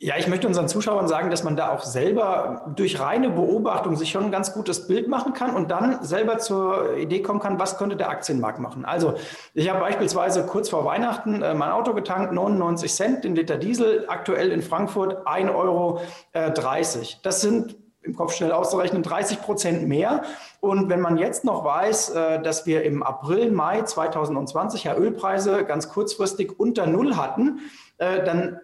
Ja, 0.00 0.14
ich 0.16 0.26
möchte 0.26 0.46
unseren 0.46 0.68
Zuschauern 0.68 1.06
sagen, 1.06 1.30
dass 1.30 1.44
man 1.44 1.54
da 1.54 1.70
auch 1.70 1.82
selber 1.82 2.72
durch 2.76 2.98
reine 3.00 3.30
Beobachtung 3.30 3.96
sich 3.96 4.10
schon 4.10 4.24
ein 4.24 4.30
ganz 4.30 4.52
gutes 4.54 4.86
Bild 4.86 5.08
machen 5.08 5.32
kann 5.32 5.54
und 5.54 5.70
dann 5.70 6.02
selber 6.04 6.38
zur 6.38 6.96
Idee 6.96 7.20
kommen 7.20 7.40
kann, 7.40 7.58
was 7.58 7.78
könnte 7.78 7.96
der 7.96 8.08
Aktienmarkt 8.08 8.58
machen. 8.58 8.84
Also 8.84 9.14
ich 9.54 9.68
habe 9.68 9.80
beispielsweise 9.80 10.46
kurz 10.46 10.68
vor 10.68 10.84
Weihnachten 10.84 11.42
äh, 11.42 11.54
mein 11.54 11.70
Auto 11.70 11.94
getankt, 11.94 12.32
99 12.32 12.92
Cent, 12.92 13.24
den 13.24 13.36
Liter 13.36 13.58
Diesel, 13.58 14.06
aktuell 14.08 14.50
in 14.50 14.62
Frankfurt 14.62 15.26
1,30 15.26 15.54
Euro. 15.54 16.00
Äh, 16.32 16.52
das 17.22 17.40
sind 17.40 17.76
im 18.02 18.16
Kopf 18.16 18.34
schnell 18.34 18.52
auszurechnen, 18.52 19.02
30 19.02 19.40
Prozent 19.40 19.88
mehr. 19.88 20.22
Und 20.60 20.88
wenn 20.88 21.00
man 21.00 21.18
jetzt 21.18 21.44
noch 21.44 21.64
weiß, 21.64 22.10
äh, 22.10 22.42
dass 22.42 22.66
wir 22.66 22.82
im 22.82 23.02
April, 23.02 23.50
Mai 23.50 23.82
2020 23.82 24.84
ja 24.84 24.96
Ölpreise 24.96 25.64
ganz 25.64 25.88
kurzfristig 25.88 26.58
unter 26.58 26.86
Null 26.86 27.16
hatten, 27.16 27.60
äh, 27.98 28.24
dann 28.24 28.58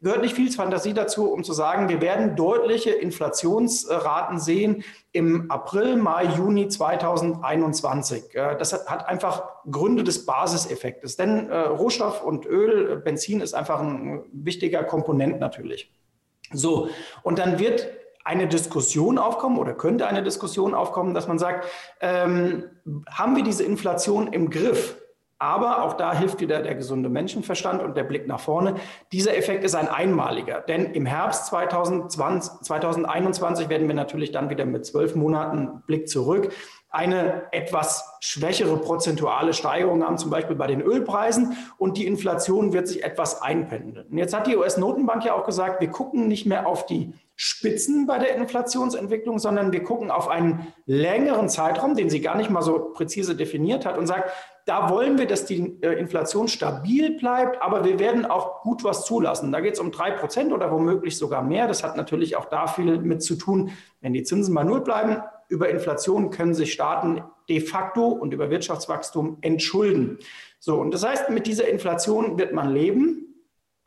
gehört 0.00 0.20
nicht 0.22 0.34
viel 0.34 0.52
Fantasie 0.52 0.94
dazu, 0.94 1.32
um 1.32 1.42
zu 1.42 1.52
sagen, 1.52 1.88
wir 1.88 2.00
werden 2.00 2.36
deutliche 2.36 2.90
Inflationsraten 2.90 4.38
sehen 4.38 4.84
im 5.10 5.50
April, 5.50 5.96
Mai, 5.96 6.24
Juni 6.24 6.68
2021. 6.68 8.34
Äh, 8.34 8.56
das 8.58 8.86
hat 8.86 9.08
einfach 9.08 9.64
Gründe 9.70 10.04
des 10.04 10.24
Basiseffektes, 10.24 11.16
denn 11.16 11.50
Rohstoff 11.50 12.22
und 12.22 12.46
Öl, 12.46 12.96
Benzin 12.98 13.40
ist 13.40 13.54
einfach 13.54 13.80
ein 13.80 14.22
wichtiger 14.32 14.84
Komponent 14.84 15.40
natürlich. 15.40 15.90
So, 16.52 16.88
und 17.22 17.38
dann 17.38 17.58
wird 17.58 17.88
eine 18.28 18.46
Diskussion 18.46 19.16
aufkommen 19.16 19.58
oder 19.58 19.72
könnte 19.72 20.06
eine 20.06 20.22
Diskussion 20.22 20.74
aufkommen, 20.74 21.14
dass 21.14 21.28
man 21.28 21.38
sagt, 21.38 21.66
ähm, 22.00 22.64
haben 23.10 23.36
wir 23.36 23.42
diese 23.42 23.64
Inflation 23.64 24.32
im 24.32 24.50
Griff? 24.50 24.98
Aber 25.40 25.84
auch 25.84 25.94
da 25.94 26.12
hilft 26.12 26.40
wieder 26.40 26.60
der 26.60 26.74
gesunde 26.74 27.08
Menschenverstand 27.08 27.80
und 27.80 27.96
der 27.96 28.02
Blick 28.02 28.26
nach 28.26 28.40
vorne. 28.40 28.74
Dieser 29.12 29.36
Effekt 29.36 29.64
ist 29.64 29.76
ein 29.76 29.88
einmaliger, 29.88 30.60
denn 30.60 30.92
im 30.92 31.06
Herbst 31.06 31.46
2020, 31.46 32.62
2021 32.62 33.68
werden 33.68 33.86
wir 33.86 33.94
natürlich 33.94 34.32
dann 34.32 34.50
wieder 34.50 34.66
mit 34.66 34.84
zwölf 34.84 35.14
Monaten 35.14 35.82
Blick 35.86 36.08
zurück 36.08 36.52
eine 36.90 37.48
etwas 37.52 38.16
schwächere 38.20 38.78
prozentuale 38.78 39.52
Steigerung 39.52 40.02
haben, 40.02 40.16
zum 40.16 40.30
Beispiel 40.30 40.56
bei 40.56 40.66
den 40.66 40.80
Ölpreisen 40.80 41.56
und 41.76 41.98
die 41.98 42.06
Inflation 42.06 42.72
wird 42.72 42.88
sich 42.88 43.04
etwas 43.04 43.42
einpendeln. 43.42 44.06
Und 44.08 44.16
jetzt 44.16 44.34
hat 44.34 44.46
die 44.46 44.56
US-Notenbank 44.56 45.24
ja 45.24 45.34
auch 45.34 45.44
gesagt, 45.44 45.80
wir 45.82 45.90
gucken 45.90 46.28
nicht 46.28 46.46
mehr 46.46 46.66
auf 46.66 46.86
die 46.86 47.12
Spitzen 47.36 48.06
bei 48.06 48.18
der 48.18 48.34
Inflationsentwicklung, 48.36 49.38
sondern 49.38 49.70
wir 49.70 49.84
gucken 49.84 50.10
auf 50.10 50.28
einen 50.28 50.72
längeren 50.86 51.48
Zeitraum, 51.48 51.94
den 51.94 52.10
sie 52.10 52.20
gar 52.20 52.36
nicht 52.36 52.50
mal 52.50 52.62
so 52.62 52.90
präzise 52.94 53.36
definiert 53.36 53.86
hat 53.86 53.98
und 53.98 54.06
sagt, 54.06 54.30
da 54.64 54.90
wollen 54.90 55.18
wir, 55.18 55.26
dass 55.26 55.44
die 55.46 55.78
äh, 55.82 55.92
Inflation 55.98 56.48
stabil 56.48 57.16
bleibt, 57.16 57.62
aber 57.62 57.84
wir 57.84 57.98
werden 57.98 58.26
auch 58.26 58.62
gut 58.62 58.82
was 58.82 59.04
zulassen. 59.04 59.52
Da 59.52 59.60
geht 59.60 59.74
es 59.74 59.80
um 59.80 59.92
drei 59.92 60.10
Prozent 60.10 60.52
oder 60.52 60.72
womöglich 60.72 61.16
sogar 61.16 61.42
mehr. 61.42 61.68
Das 61.68 61.84
hat 61.84 61.96
natürlich 61.96 62.36
auch 62.36 62.46
da 62.46 62.66
viel 62.66 62.98
mit 62.98 63.22
zu 63.22 63.36
tun, 63.36 63.70
wenn 64.00 64.12
die 64.12 64.24
Zinsen 64.24 64.54
bei 64.54 64.64
Null 64.64 64.80
bleiben. 64.80 65.22
Über 65.48 65.68
Inflation 65.70 66.30
können 66.30 66.54
sich 66.54 66.72
Staaten 66.72 67.22
de 67.48 67.60
facto 67.60 68.06
und 68.06 68.32
über 68.32 68.50
Wirtschaftswachstum 68.50 69.38
entschulden. 69.40 70.18
So, 70.58 70.76
und 70.80 70.92
das 70.92 71.04
heißt, 71.04 71.30
mit 71.30 71.46
dieser 71.46 71.68
Inflation 71.68 72.38
wird 72.38 72.52
man 72.52 72.72
leben, 72.72 73.34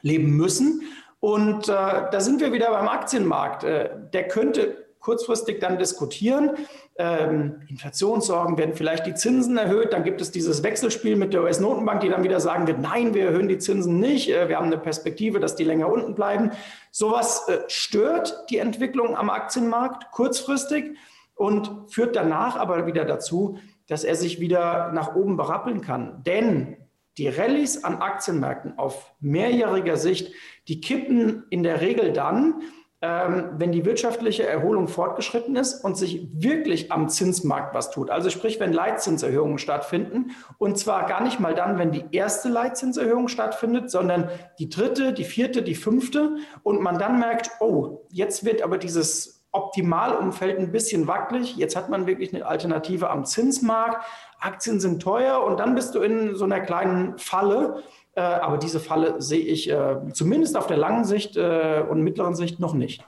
leben 0.02 0.36
müssen. 0.36 0.82
Und 1.20 1.70
äh, 1.70 1.72
da 1.72 2.20
sind 2.20 2.42
wir 2.42 2.52
wieder 2.52 2.72
beim 2.72 2.88
Aktienmarkt. 2.88 3.64
Äh, 3.64 3.90
der 4.12 4.28
könnte 4.28 4.82
kurzfristig 5.02 5.60
dann 5.60 5.78
diskutieren. 5.78 6.52
Ähm, 6.98 7.62
Inflationssorgen 7.68 8.58
werden 8.58 8.76
vielleicht 8.76 9.06
die 9.06 9.16
Zinsen 9.16 9.58
erhöht. 9.58 9.94
Dann 9.94 10.04
gibt 10.04 10.22
es 10.22 10.32
dieses 10.32 10.64
Wechselspiel 10.64 11.16
mit 11.16 11.34
der 11.34 11.44
US-Notenbank, 11.44 12.02
die 12.02 12.10
dann 12.10 12.24
wieder 12.24 12.40
sagen 12.40 12.68
wird, 12.68 12.80
nein, 12.80 13.14
wir 13.14 13.26
erhöhen 13.26 13.48
die 13.48 13.58
Zinsen 13.58 14.00
nicht. 14.00 14.30
Äh, 14.30 14.48
wir 14.48 14.58
haben 14.58 14.68
eine 14.68 14.78
Perspektive, 14.78 15.40
dass 15.40 15.56
die 15.56 15.64
länger 15.64 15.92
unten 15.92 16.16
bleiben. 16.16 16.52
Sowas 16.92 17.48
äh, 17.48 17.60
stört 17.68 18.46
die 18.50 18.58
Entwicklung 18.58 19.16
am 19.16 19.30
Aktienmarkt 19.30 20.12
kurzfristig 20.12 20.96
und 21.42 21.72
führt 21.88 22.16
danach 22.16 22.56
aber 22.56 22.86
wieder 22.86 23.04
dazu, 23.04 23.58
dass 23.88 24.04
er 24.04 24.14
sich 24.16 24.40
wieder 24.40 24.92
nach 24.92 25.16
oben 25.16 25.38
berappeln 25.38 25.82
kann. 25.82 26.22
Denn 26.24 26.78
die 27.18 27.28
Rallyes 27.30 27.84
an 27.84 27.96
Aktienmärkten 27.96 28.78
auf 28.78 29.12
mehrjähriger 29.20 29.98
Sicht, 29.98 30.34
die 30.68 30.82
kippen 30.82 31.46
in 31.50 31.64
der 31.64 31.82
Regel 31.82 32.14
dann, 32.14 32.62
ähm, 33.02 33.54
wenn 33.58 33.72
die 33.72 33.86
wirtschaftliche 33.86 34.46
Erholung 34.46 34.88
fortgeschritten 34.88 35.56
ist 35.56 35.84
und 35.84 35.98
sich 35.98 36.28
wirklich 36.32 36.92
am 36.92 37.10
Zinsmarkt 37.10 37.74
was 37.74 37.90
tut. 37.90 38.12
Also 38.12 38.30
sprich, 38.30 38.60
wenn 38.60 38.72
Leitzinserhöhungen 38.72 39.58
stattfinden 39.58 40.34
und 40.60 40.78
zwar 40.78 41.08
gar 41.08 41.24
nicht 41.24 41.40
mal 41.40 41.56
dann, 41.56 41.80
wenn 41.80 41.92
die 41.92 42.06
erste 42.12 42.50
Leitzinserhöhung 42.50 43.30
stattfindet, 43.30 43.90
sondern 43.90 44.30
die 44.60 44.70
dritte, 44.70 45.12
die 45.12 45.24
vierte, 45.24 45.64
die 45.64 45.74
fünfte 45.74 46.36
und 46.62 46.84
man 46.84 47.00
dann 47.00 47.20
merkt, 47.20 47.50
oh, 47.62 48.06
jetzt 48.12 48.46
wird 48.46 48.62
aber 48.62 48.78
dieses 48.78 49.41
Optimalumfeld 49.52 50.60
ein 50.60 50.72
bisschen 50.72 51.08
wackelig. 51.08 51.58
Jetzt 51.58 51.76
hat 51.76 51.90
man 51.90 52.08
wirklich 52.08 52.34
eine 52.34 52.46
Alternative 52.46 53.10
am 53.10 53.26
Zinsmarkt. 53.26 54.06
Aktien 54.40 54.80
sind 54.80 55.02
teuer 55.02 55.44
und 55.44 55.60
dann 55.60 55.76
bist 55.76 55.94
du 55.96 56.00
in 56.00 56.36
so 56.36 56.46
einer 56.46 56.62
kleinen 56.62 57.18
Falle 57.18 57.84
äh, 58.16 58.22
aber 58.22 58.58
diese 58.58 58.80
Falle 58.80 59.22
sehe 59.22 59.40
ich 59.40 59.70
äh, 59.70 59.96
zumindest 60.14 60.58
auf 60.58 60.68
der 60.68 60.78
langen 60.78 61.06
Sicht 61.06 61.38
äh, 61.38 61.84
und 61.90 62.02
mittleren 62.02 62.36
Sicht 62.36 62.60
noch 62.60 62.74
nicht. 62.74 63.04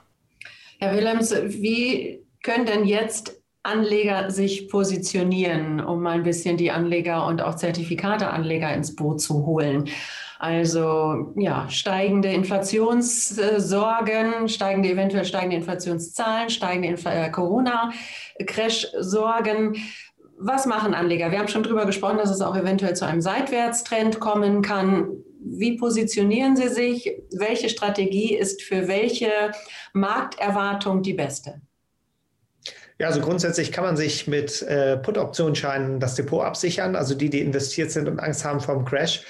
Herr 0.78 0.96
Willems, 0.96 1.34
wie 1.46 2.24
können 2.42 2.66
denn 2.66 2.84
jetzt 2.84 3.40
Anleger 3.62 4.30
sich 4.30 4.68
positionieren, 4.68 5.80
um 5.80 6.02
mal 6.02 6.12
ein 6.12 6.22
bisschen 6.22 6.56
die 6.56 6.70
Anleger 6.70 7.26
und 7.26 7.42
auch 7.42 7.54
Zertifikateanleger 7.54 8.72
ins 8.74 8.94
Boot 8.94 9.20
zu 9.20 9.46
holen? 9.46 9.88
Also 10.44 11.32
ja, 11.36 11.68
steigende 11.70 12.28
Inflationssorgen, 12.28 14.50
steigende, 14.50 14.90
eventuell 14.90 15.24
steigende 15.24 15.56
Inflationszahlen, 15.56 16.50
steigende 16.50 16.88
Inf 16.88 17.04
Corona-Crash-Sorgen. 17.32 19.76
Was 20.36 20.66
machen 20.66 20.92
Anleger? 20.92 21.30
Wir 21.30 21.38
haben 21.38 21.48
schon 21.48 21.62
darüber 21.62 21.86
gesprochen, 21.86 22.18
dass 22.18 22.28
es 22.28 22.42
auch 22.42 22.54
eventuell 22.54 22.94
zu 22.94 23.06
einem 23.06 23.22
Seitwärtstrend 23.22 24.20
kommen 24.20 24.60
kann. 24.60 25.08
Wie 25.40 25.78
positionieren 25.78 26.56
Sie 26.56 26.68
sich? 26.68 27.10
Welche 27.32 27.70
Strategie 27.70 28.36
ist 28.36 28.62
für 28.62 28.86
welche 28.86 29.30
Markterwartung 29.94 31.00
die 31.00 31.14
beste? 31.14 31.62
Ja, 32.98 33.06
also 33.06 33.22
grundsätzlich 33.22 33.72
kann 33.72 33.84
man 33.84 33.96
sich 33.96 34.26
mit 34.26 34.60
äh, 34.60 34.98
Put-Optionsscheinen 34.98 36.00
das 36.00 36.16
Depot 36.16 36.44
absichern. 36.44 36.96
Also 36.96 37.14
die, 37.14 37.30
die 37.30 37.40
investiert 37.40 37.90
sind 37.90 38.08
und 38.08 38.20
Angst 38.20 38.44
haben 38.44 38.60
vor 38.60 38.74
dem 38.74 38.84
Crash, 38.84 39.24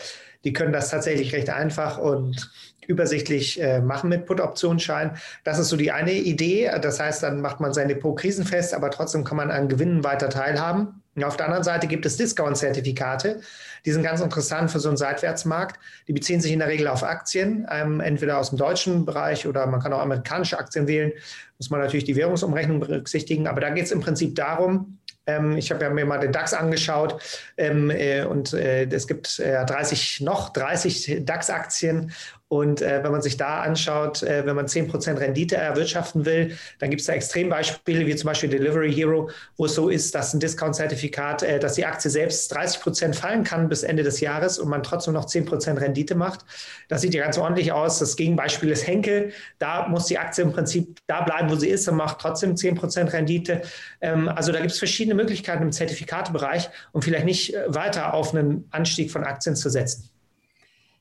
die 0.45 0.53
können 0.53 0.73
das 0.73 0.91
tatsächlich 0.91 1.33
recht 1.33 1.51
einfach 1.51 1.99
und 1.99 2.51
übersichtlich 2.87 3.61
äh, 3.61 3.81
machen 3.81 4.11
mit 4.11 4.27
Put-Optionsscheinen. 4.27 5.17
Das 5.43 5.59
ist 5.59 5.69
so 5.69 5.77
die 5.77 5.91
eine 5.91 6.13
Idee. 6.13 6.71
Das 6.81 7.01
heißt, 7.01 7.23
dann 7.23 7.41
macht 7.41 7.61
man 7.61 7.73
sein 7.73 7.89
Depot 7.89 8.19
krisenfest, 8.19 8.75
aber 8.75 8.91
trotzdem 8.91 9.25
kann 9.25 9.37
man 9.37 9.51
an 9.51 9.69
Gewinnen 9.69 10.05
weiter 10.05 10.29
teilhaben. 10.29 11.03
Und 11.15 11.25
auf 11.25 11.37
der 11.37 11.47
anderen 11.47 11.65
Seite 11.65 11.87
gibt 11.87 12.05
es 12.07 12.17
Discount-Zertifikate. 12.17 13.41
Die 13.87 13.93
sind 13.93 14.03
ganz 14.03 14.21
interessant 14.21 14.71
für 14.71 14.81
so 14.81 14.89
einen 14.89 14.97
Seitwärtsmarkt. 14.97 15.79
Die 16.09 16.13
beziehen 16.13 16.41
sich 16.41 16.53
in 16.53 16.59
der 16.59 16.69
Regel 16.69 16.89
auf 16.89 17.03
Aktien, 17.05 17.67
ähm, 17.71 18.01
entweder 18.01 18.39
aus 18.39 18.51
dem 18.51 18.59
deutschen 18.59 19.05
Bereich 19.05 19.47
oder 19.47 19.67
man 19.67 19.81
kann 19.81 19.93
auch 19.93 20.01
amerikanische 20.01 20.59
Aktien 20.59 20.89
wählen. 20.89 21.13
Muss 21.59 21.71
man 21.71 21.81
natürlich 21.81 22.05
die 22.05 22.17
Währungsumrechnung 22.17 22.81
berücksichtigen. 22.81 23.47
Aber 23.47 23.61
da 23.61 23.71
geht 23.71 23.85
es 23.85 23.93
im 23.93 24.01
Prinzip 24.01 24.35
darum, 24.35 24.99
ähm, 25.27 25.57
ich 25.57 25.71
habe 25.71 25.85
ja 25.85 25.91
mir 25.91 26.05
mal 26.05 26.19
den 26.19 26.33
DAX 26.33 26.55
angeschaut. 26.55 27.21
Ähm, 27.57 27.91
äh, 27.91 28.25
und 28.25 28.53
äh, 28.53 28.85
es 28.85 29.07
gibt 29.07 29.39
äh, 29.39 29.65
30 29.65 30.21
noch 30.21 30.51
30 30.51 31.25
DAX-Aktien 31.25 32.13
und 32.49 32.83
äh, 32.83 33.03
wenn 33.03 33.11
man 33.11 33.23
sich 33.23 33.37
da 33.37 33.63
anschaut, 33.63 34.23
äh, 34.23 34.45
wenn 34.45 34.55
man 34.55 34.67
10% 34.67 35.19
Rendite 35.19 35.57
erwirtschaften 35.57 36.27
will, 36.27 36.57
dann 36.79 36.91
gibt 36.91 37.01
es 37.01 37.07
da 37.07 37.15
Extrembeispiele, 37.15 38.07
wie 38.07 38.15
zum 38.15 38.29
Beispiel 38.29 38.51
Delivery 38.51 38.93
Hero, 38.93 39.31
wo 39.57 39.65
es 39.65 39.75
so 39.75 39.89
ist, 39.89 40.15
dass 40.15 40.35
ein 40.35 40.41
Discount-Zertifikat, 40.41 41.43
äh, 41.43 41.59
dass 41.59 41.75
die 41.75 41.87
Aktie 41.87 42.11
selbst 42.11 42.55
30% 42.55 43.15
fallen 43.15 43.45
kann 43.45 43.69
bis 43.69 43.83
Ende 43.83 44.03
des 44.03 44.21
Jahres 44.21 44.59
und 44.59 44.69
man 44.69 44.83
trotzdem 44.83 45.15
noch 45.15 45.25
10% 45.25 45.81
Rendite 45.81 46.15
macht. 46.15 46.45
Das 46.89 47.01
sieht 47.01 47.15
ja 47.15 47.25
ganz 47.25 47.39
ordentlich 47.39 47.73
aus. 47.73 47.99
Das 47.99 48.15
Gegenbeispiel 48.15 48.71
ist 48.71 48.87
Henkel. 48.87 49.33
Da 49.59 49.89
muss 49.89 50.07
die 50.07 50.19
Aktie 50.19 50.45
im 50.45 50.53
Prinzip 50.53 50.99
da 51.07 51.23
bleiben, 51.23 51.51
wo 51.51 51.57
sie 51.57 51.69
ist 51.69 51.89
und 51.89 51.97
macht 51.97 52.21
trotzdem 52.21 52.55
10% 52.55 53.13
Rendite. 53.13 53.63
Ähm, 54.03 54.29
also 54.29 54.53
da 54.53 54.61
gibt 54.61 54.73
es 54.73 54.79
verschiedene 54.79 55.15
Möglichkeiten 55.15 55.63
im 55.63 55.73
Zertifikatebereich, 55.73 56.69
um 56.93 57.01
vielleicht 57.01 57.25
nicht 57.25 57.55
äh, 57.55 57.75
weiter 57.75 58.13
auf 58.13 58.35
einen 58.35 58.69
Anstieg 58.71 59.11
von 59.11 59.25
Aktien 59.25 59.57
zu 59.57 59.71
setzen. 59.71 60.11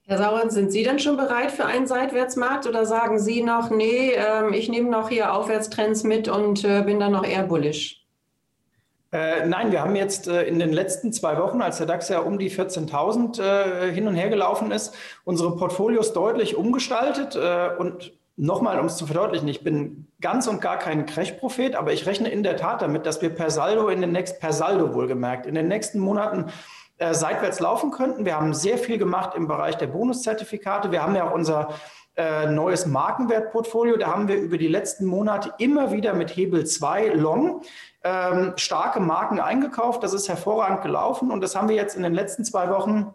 Herr 0.05 0.17
Sauer, 0.17 0.49
sind 0.49 0.71
Sie 0.71 0.83
denn 0.83 0.99
schon 0.99 1.15
bereit 1.15 1.51
für 1.51 1.65
einen 1.65 1.87
Seitwärtsmarkt 1.87 2.67
oder 2.67 2.85
sagen 2.85 3.19
Sie 3.19 3.41
noch, 3.41 3.69
nee, 3.69 4.11
äh, 4.11 4.53
ich 4.53 4.67
nehme 4.67 4.89
noch 4.89 5.07
hier 5.07 5.33
Aufwärtstrends 5.33 6.03
mit 6.03 6.27
und 6.27 6.65
äh, 6.65 6.81
bin 6.81 6.99
dann 6.99 7.13
noch 7.13 7.25
eher 7.25 7.43
bullish? 7.43 8.03
Äh, 9.13 9.45
nein, 9.45 9.71
wir 9.71 9.81
haben 9.81 9.95
jetzt 9.95 10.27
äh, 10.27 10.43
in 10.43 10.59
den 10.59 10.73
letzten 10.73 11.13
zwei 11.13 11.37
Wochen, 11.37 11.61
als 11.61 11.77
der 11.77 11.85
DAX 11.85 12.09
ja 12.09 12.19
um 12.19 12.37
die 12.37 12.51
14.000 12.51 13.41
äh, 13.41 13.93
hin 13.93 14.05
und 14.07 14.15
her 14.15 14.27
gelaufen 14.27 14.71
ist, 14.71 14.93
unsere 15.23 15.55
Portfolios 15.55 16.11
deutlich 16.11 16.57
umgestaltet. 16.57 17.37
Und 17.77 18.11
nochmal, 18.35 18.79
um 18.79 18.87
es 18.87 18.97
zu 18.97 19.05
verdeutlichen, 19.05 19.47
ich 19.47 19.63
bin 19.63 20.07
ganz 20.19 20.47
und 20.47 20.59
gar 20.59 20.79
kein 20.79 21.05
Crash-Prophet, 21.05 21.75
aber 21.75 21.93
ich 21.93 22.07
rechne 22.07 22.29
in 22.29 22.43
der 22.43 22.57
Tat 22.57 22.81
damit, 22.81 23.05
dass 23.05 23.21
wir 23.21 23.29
per 23.29 23.51
Saldo 23.51 23.87
in 23.87 24.01
den 24.01 24.11
nächsten, 24.11 24.39
per 24.39 24.51
Saldo 24.51 24.93
wohlgemerkt, 24.95 25.45
in 25.45 25.55
den 25.55 25.67
nächsten 25.67 25.99
Monaten 25.99 26.47
äh, 27.03 27.13
seitwärts 27.13 27.59
laufen 27.59 27.91
könnten. 27.91 28.25
Wir 28.25 28.35
haben 28.35 28.53
sehr 28.53 28.77
viel 28.77 28.97
gemacht 28.97 29.35
im 29.35 29.47
Bereich 29.47 29.75
der 29.75 29.87
Bonuszertifikate. 29.87 30.91
Wir 30.91 31.03
haben 31.03 31.15
ja 31.15 31.27
auch 31.27 31.33
unser 31.33 31.73
äh, 32.15 32.47
neues 32.47 32.85
Markenwertportfolio. 32.85 33.97
Da 33.97 34.07
haben 34.07 34.27
wir 34.27 34.37
über 34.37 34.57
die 34.57 34.67
letzten 34.69 35.05
Monate 35.05 35.53
immer 35.57 35.91
wieder 35.91 36.13
mit 36.13 36.35
Hebel 36.35 36.65
2 36.65 37.09
Long 37.09 37.61
ähm, 38.03 38.53
starke 38.55 39.01
Marken 39.01 39.41
eingekauft. 39.41 40.01
Das 40.03 40.13
ist 40.13 40.29
hervorragend 40.29 40.81
gelaufen 40.81 41.31
und 41.31 41.41
das 41.41 41.55
haben 41.55 41.67
wir 41.67 41.75
jetzt 41.75 41.95
in 41.97 42.03
den 42.03 42.13
letzten 42.13 42.45
zwei 42.45 42.69
Wochen 42.69 43.13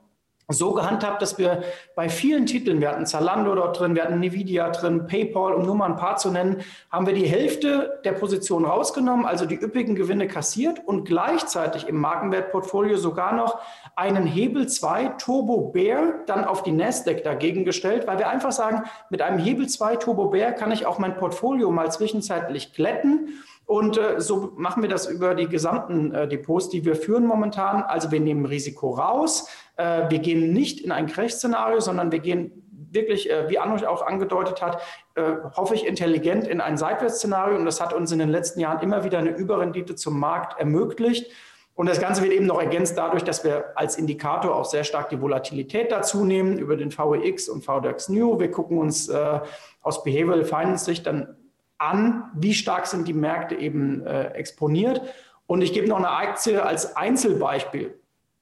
so 0.50 0.73
gehandhabt, 0.73 1.21
dass 1.21 1.37
wir 1.37 1.62
bei 1.95 2.09
vielen 2.09 2.47
Titeln, 2.47 2.81
wir 2.81 2.88
hatten 2.88 3.05
Zalando 3.05 3.55
dort 3.55 3.78
drin, 3.78 3.95
wir 3.95 4.05
hatten 4.05 4.23
Nvidia 4.23 4.71
drin, 4.71 5.07
PayPal, 5.07 5.52
um 5.52 5.67
nur 5.67 5.75
mal 5.75 5.90
ein 5.90 5.97
paar 5.97 6.17
zu 6.17 6.31
nennen, 6.31 6.62
haben 6.90 7.07
wir 7.07 7.12
die 7.12 7.26
Hälfte 7.26 8.00
der 8.05 8.12
Position 8.12 8.64
rausgenommen, 8.64 9.26
also 9.26 9.45
die 9.45 9.57
üppigen 9.57 9.95
Gewinne 9.95 10.26
kassiert 10.26 10.81
und 10.87 11.05
gleichzeitig 11.05 11.87
im 11.87 12.00
Markenwertportfolio 12.00 12.97
sogar 12.97 13.35
noch 13.35 13.59
einen 13.95 14.25
Hebel 14.25 14.67
2 14.67 15.17
Turbo 15.19 15.71
Bear 15.71 16.14
dann 16.26 16.47
auf 16.47 16.62
die 16.62 16.73
Nasdaq 16.73 17.23
dagegen 17.25 17.67
gestellt, 17.67 18.07
weil 18.07 18.19
wir 18.19 18.31
einfach 18.31 18.52
sagen, 18.52 18.85
mit 19.11 19.21
einem 19.21 19.38
Hebel 19.38 19.69
2 19.69 19.97
Turbo 19.97 20.28
Bear 20.31 20.52
kann 20.52 20.73
ich 20.73 20.87
auch 20.87 20.99
mein 20.99 21.17
Portfolio 21.19 21.71
mal 21.71 21.93
zwischenzeitlich 21.93 22.73
glätten 22.73 23.35
und 23.68 23.98
äh, 23.98 24.18
so 24.18 24.54
machen 24.56 24.82
wir 24.82 24.88
das 24.88 25.06
über 25.06 25.34
die 25.34 25.46
gesamten 25.46 26.14
äh, 26.14 26.26
Depots, 26.26 26.70
die 26.70 26.87
wir 26.87 26.96
führen 26.96 27.26
momentan. 27.26 27.82
Also 27.82 28.10
wir 28.10 28.18
nehmen 28.18 28.46
Risiko 28.46 28.94
raus. 28.94 29.46
Äh, 29.76 30.08
wir 30.08 30.20
gehen 30.20 30.54
nicht 30.54 30.80
in 30.80 30.90
ein 30.90 31.06
Crash-Szenario, 31.06 31.78
sondern 31.80 32.10
wir 32.10 32.20
gehen 32.20 32.66
wirklich, 32.90 33.30
äh, 33.30 33.50
wie 33.50 33.58
Anno 33.58 33.76
auch 33.87 34.00
angedeutet 34.00 34.62
hat, 34.62 34.80
äh, 35.16 35.34
hoffe 35.54 35.75
ich, 35.75 35.87
intelligent 35.87 36.48
in 36.48 36.62
ein 36.62 36.78
Seitwärtsszenario. 36.78 37.58
Und 37.58 37.66
das 37.66 37.78
hat 37.78 37.92
uns 37.92 38.10
in 38.10 38.20
den 38.20 38.30
letzten 38.30 38.58
Jahren 38.60 38.80
immer 38.80 39.04
wieder 39.04 39.18
eine 39.18 39.37
Überrendite 39.37 39.94
zum 39.96 40.18
Markt 40.18 40.58
ermöglicht. 40.58 41.30
Und 41.75 41.90
das 41.90 42.00
Ganze 42.00 42.22
wird 42.22 42.32
eben 42.32 42.46
noch 42.46 42.62
ergänzt 42.62 42.96
dadurch, 42.96 43.22
dass 43.22 43.44
wir 43.44 43.76
als 43.76 43.96
Indikator 43.96 44.56
auch 44.56 44.64
sehr 44.64 44.84
stark 44.84 45.10
die 45.10 45.20
Volatilität 45.20 45.92
dazu 45.92 46.25
nehmen 46.25 46.58
über 46.58 46.75
den 46.78 46.90
VEX 46.90 47.50
und 47.50 47.66
VDAX 47.66 48.08
New. 48.08 48.40
Wir 48.40 48.50
gucken 48.50 48.78
uns 48.78 49.10
äh, 49.10 49.40
aus 49.82 50.02
Behavioral 50.04 50.46
Finance 50.46 50.87
Sicht 50.87 51.06
dann 51.06 51.37
an, 51.78 52.30
wie 52.35 52.54
stark 52.54 52.87
sind 52.87 53.08
die 53.08 53.14
Märkte 53.14 53.54
eben 53.54 54.04
äh, 54.04 54.28
exponiert. 54.28 55.00
Und 55.47 55.62
ich 55.62 55.73
gebe 55.73 55.88
noch 55.88 55.97
eine 55.97 56.11
Aktie 56.11 56.62
als 56.62 56.97
Einzelbeispiel, 56.97 57.99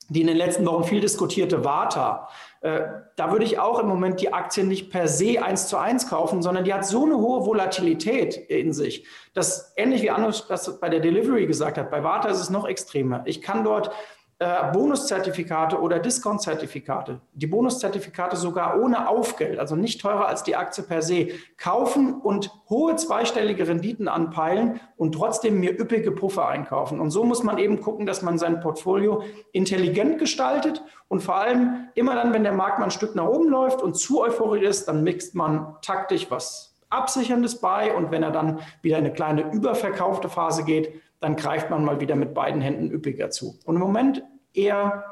die 0.08 0.22
in 0.22 0.26
den 0.26 0.36
letzten 0.36 0.66
Wochen 0.66 0.84
viel 0.84 1.00
diskutierte 1.00 1.64
Warta. 1.64 2.28
Äh, 2.62 2.82
da 3.16 3.30
würde 3.30 3.44
ich 3.44 3.58
auch 3.58 3.78
im 3.78 3.86
Moment 3.86 4.20
die 4.20 4.32
Aktie 4.32 4.64
nicht 4.64 4.90
per 4.90 5.06
se 5.06 5.42
eins 5.42 5.68
zu 5.68 5.76
eins 5.76 6.08
kaufen, 6.08 6.42
sondern 6.42 6.64
die 6.64 6.74
hat 6.74 6.84
so 6.84 7.04
eine 7.04 7.16
hohe 7.16 7.46
Volatilität 7.46 8.36
in 8.36 8.72
sich, 8.72 9.06
dass 9.34 9.72
ähnlich 9.76 10.02
wie 10.02 10.10
Anders 10.10 10.48
das 10.48 10.80
bei 10.80 10.88
der 10.88 11.00
Delivery 11.00 11.46
gesagt 11.46 11.78
hat, 11.78 11.90
bei 11.90 12.02
Warta 12.02 12.28
ist 12.28 12.40
es 12.40 12.50
noch 12.50 12.66
extremer. 12.66 13.22
Ich 13.26 13.42
kann 13.42 13.62
dort 13.62 13.90
äh, 14.38 14.70
Bonuszertifikate 14.70 15.80
oder 15.80 15.98
Discount-Zertifikate, 15.98 17.20
die 17.32 17.46
Bonuszertifikate 17.46 18.36
sogar 18.36 18.78
ohne 18.78 19.08
Aufgeld, 19.08 19.58
also 19.58 19.76
nicht 19.76 19.98
teurer 20.00 20.28
als 20.28 20.42
die 20.42 20.56
Aktie 20.56 20.84
per 20.84 21.00
se, 21.00 21.28
kaufen 21.56 22.20
und 22.20 22.50
hohe 22.68 22.96
zweistellige 22.96 23.66
Renditen 23.66 24.08
anpeilen 24.08 24.78
und 24.98 25.12
trotzdem 25.12 25.58
mir 25.58 25.80
üppige 25.80 26.12
Puffer 26.12 26.48
einkaufen. 26.48 27.00
Und 27.00 27.12
so 27.12 27.24
muss 27.24 27.44
man 27.44 27.56
eben 27.56 27.80
gucken, 27.80 28.04
dass 28.04 28.20
man 28.20 28.36
sein 28.36 28.60
Portfolio 28.60 29.22
intelligent 29.52 30.18
gestaltet 30.18 30.82
und 31.08 31.22
vor 31.22 31.36
allem 31.36 31.88
immer 31.94 32.14
dann, 32.14 32.34
wenn 32.34 32.42
der 32.42 32.52
Markt 32.52 32.78
mal 32.78 32.86
ein 32.86 32.90
Stück 32.90 33.14
nach 33.14 33.26
oben 33.26 33.48
läuft 33.48 33.80
und 33.80 33.96
zu 33.96 34.20
euphorisch 34.20 34.64
ist, 34.64 34.86
dann 34.86 35.02
mixt 35.02 35.34
man 35.34 35.76
taktisch 35.80 36.30
was 36.30 36.76
Absicherndes 36.90 37.60
bei 37.60 37.94
und 37.94 38.10
wenn 38.10 38.22
er 38.22 38.30
dann 38.30 38.60
wieder 38.82 38.98
in 38.98 39.04
eine 39.06 39.14
kleine 39.14 39.50
überverkaufte 39.50 40.28
Phase 40.28 40.64
geht, 40.64 41.00
dann 41.20 41.36
greift 41.36 41.70
man 41.70 41.84
mal 41.84 42.00
wieder 42.00 42.16
mit 42.16 42.34
beiden 42.34 42.60
Händen 42.60 42.90
üppiger 42.90 43.30
zu. 43.30 43.58
Und 43.64 43.76
im 43.76 43.80
Moment 43.80 44.22
eher 44.52 45.04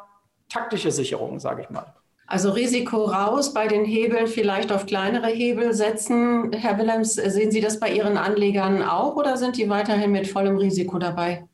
taktische 0.49 0.91
Sicherungen, 0.91 1.41
sage 1.41 1.63
ich 1.63 1.71
mal. 1.71 1.95
Also 2.27 2.51
Risiko 2.51 3.05
raus, 3.05 3.53
bei 3.53 3.69
den 3.69 3.85
Hebeln 3.85 4.27
vielleicht 4.27 4.73
auf 4.73 4.87
kleinere 4.87 5.29
Hebel 5.29 5.75
setzen. 5.75 6.53
Herr 6.53 6.79
Willems, 6.79 7.15
sehen 7.15 7.51
Sie 7.51 7.61
das 7.61 7.79
bei 7.81 7.91
Ihren 7.91 8.17
Anlegern 8.17 8.83
auch 8.83 9.17
oder 9.17 9.37
sind 9.37 9.59
die 9.59 9.69
weiterhin 9.69 10.11
mit 10.11 10.27
vollem 10.27 10.57
Risiko 10.57 10.99
dabei? 10.99 11.47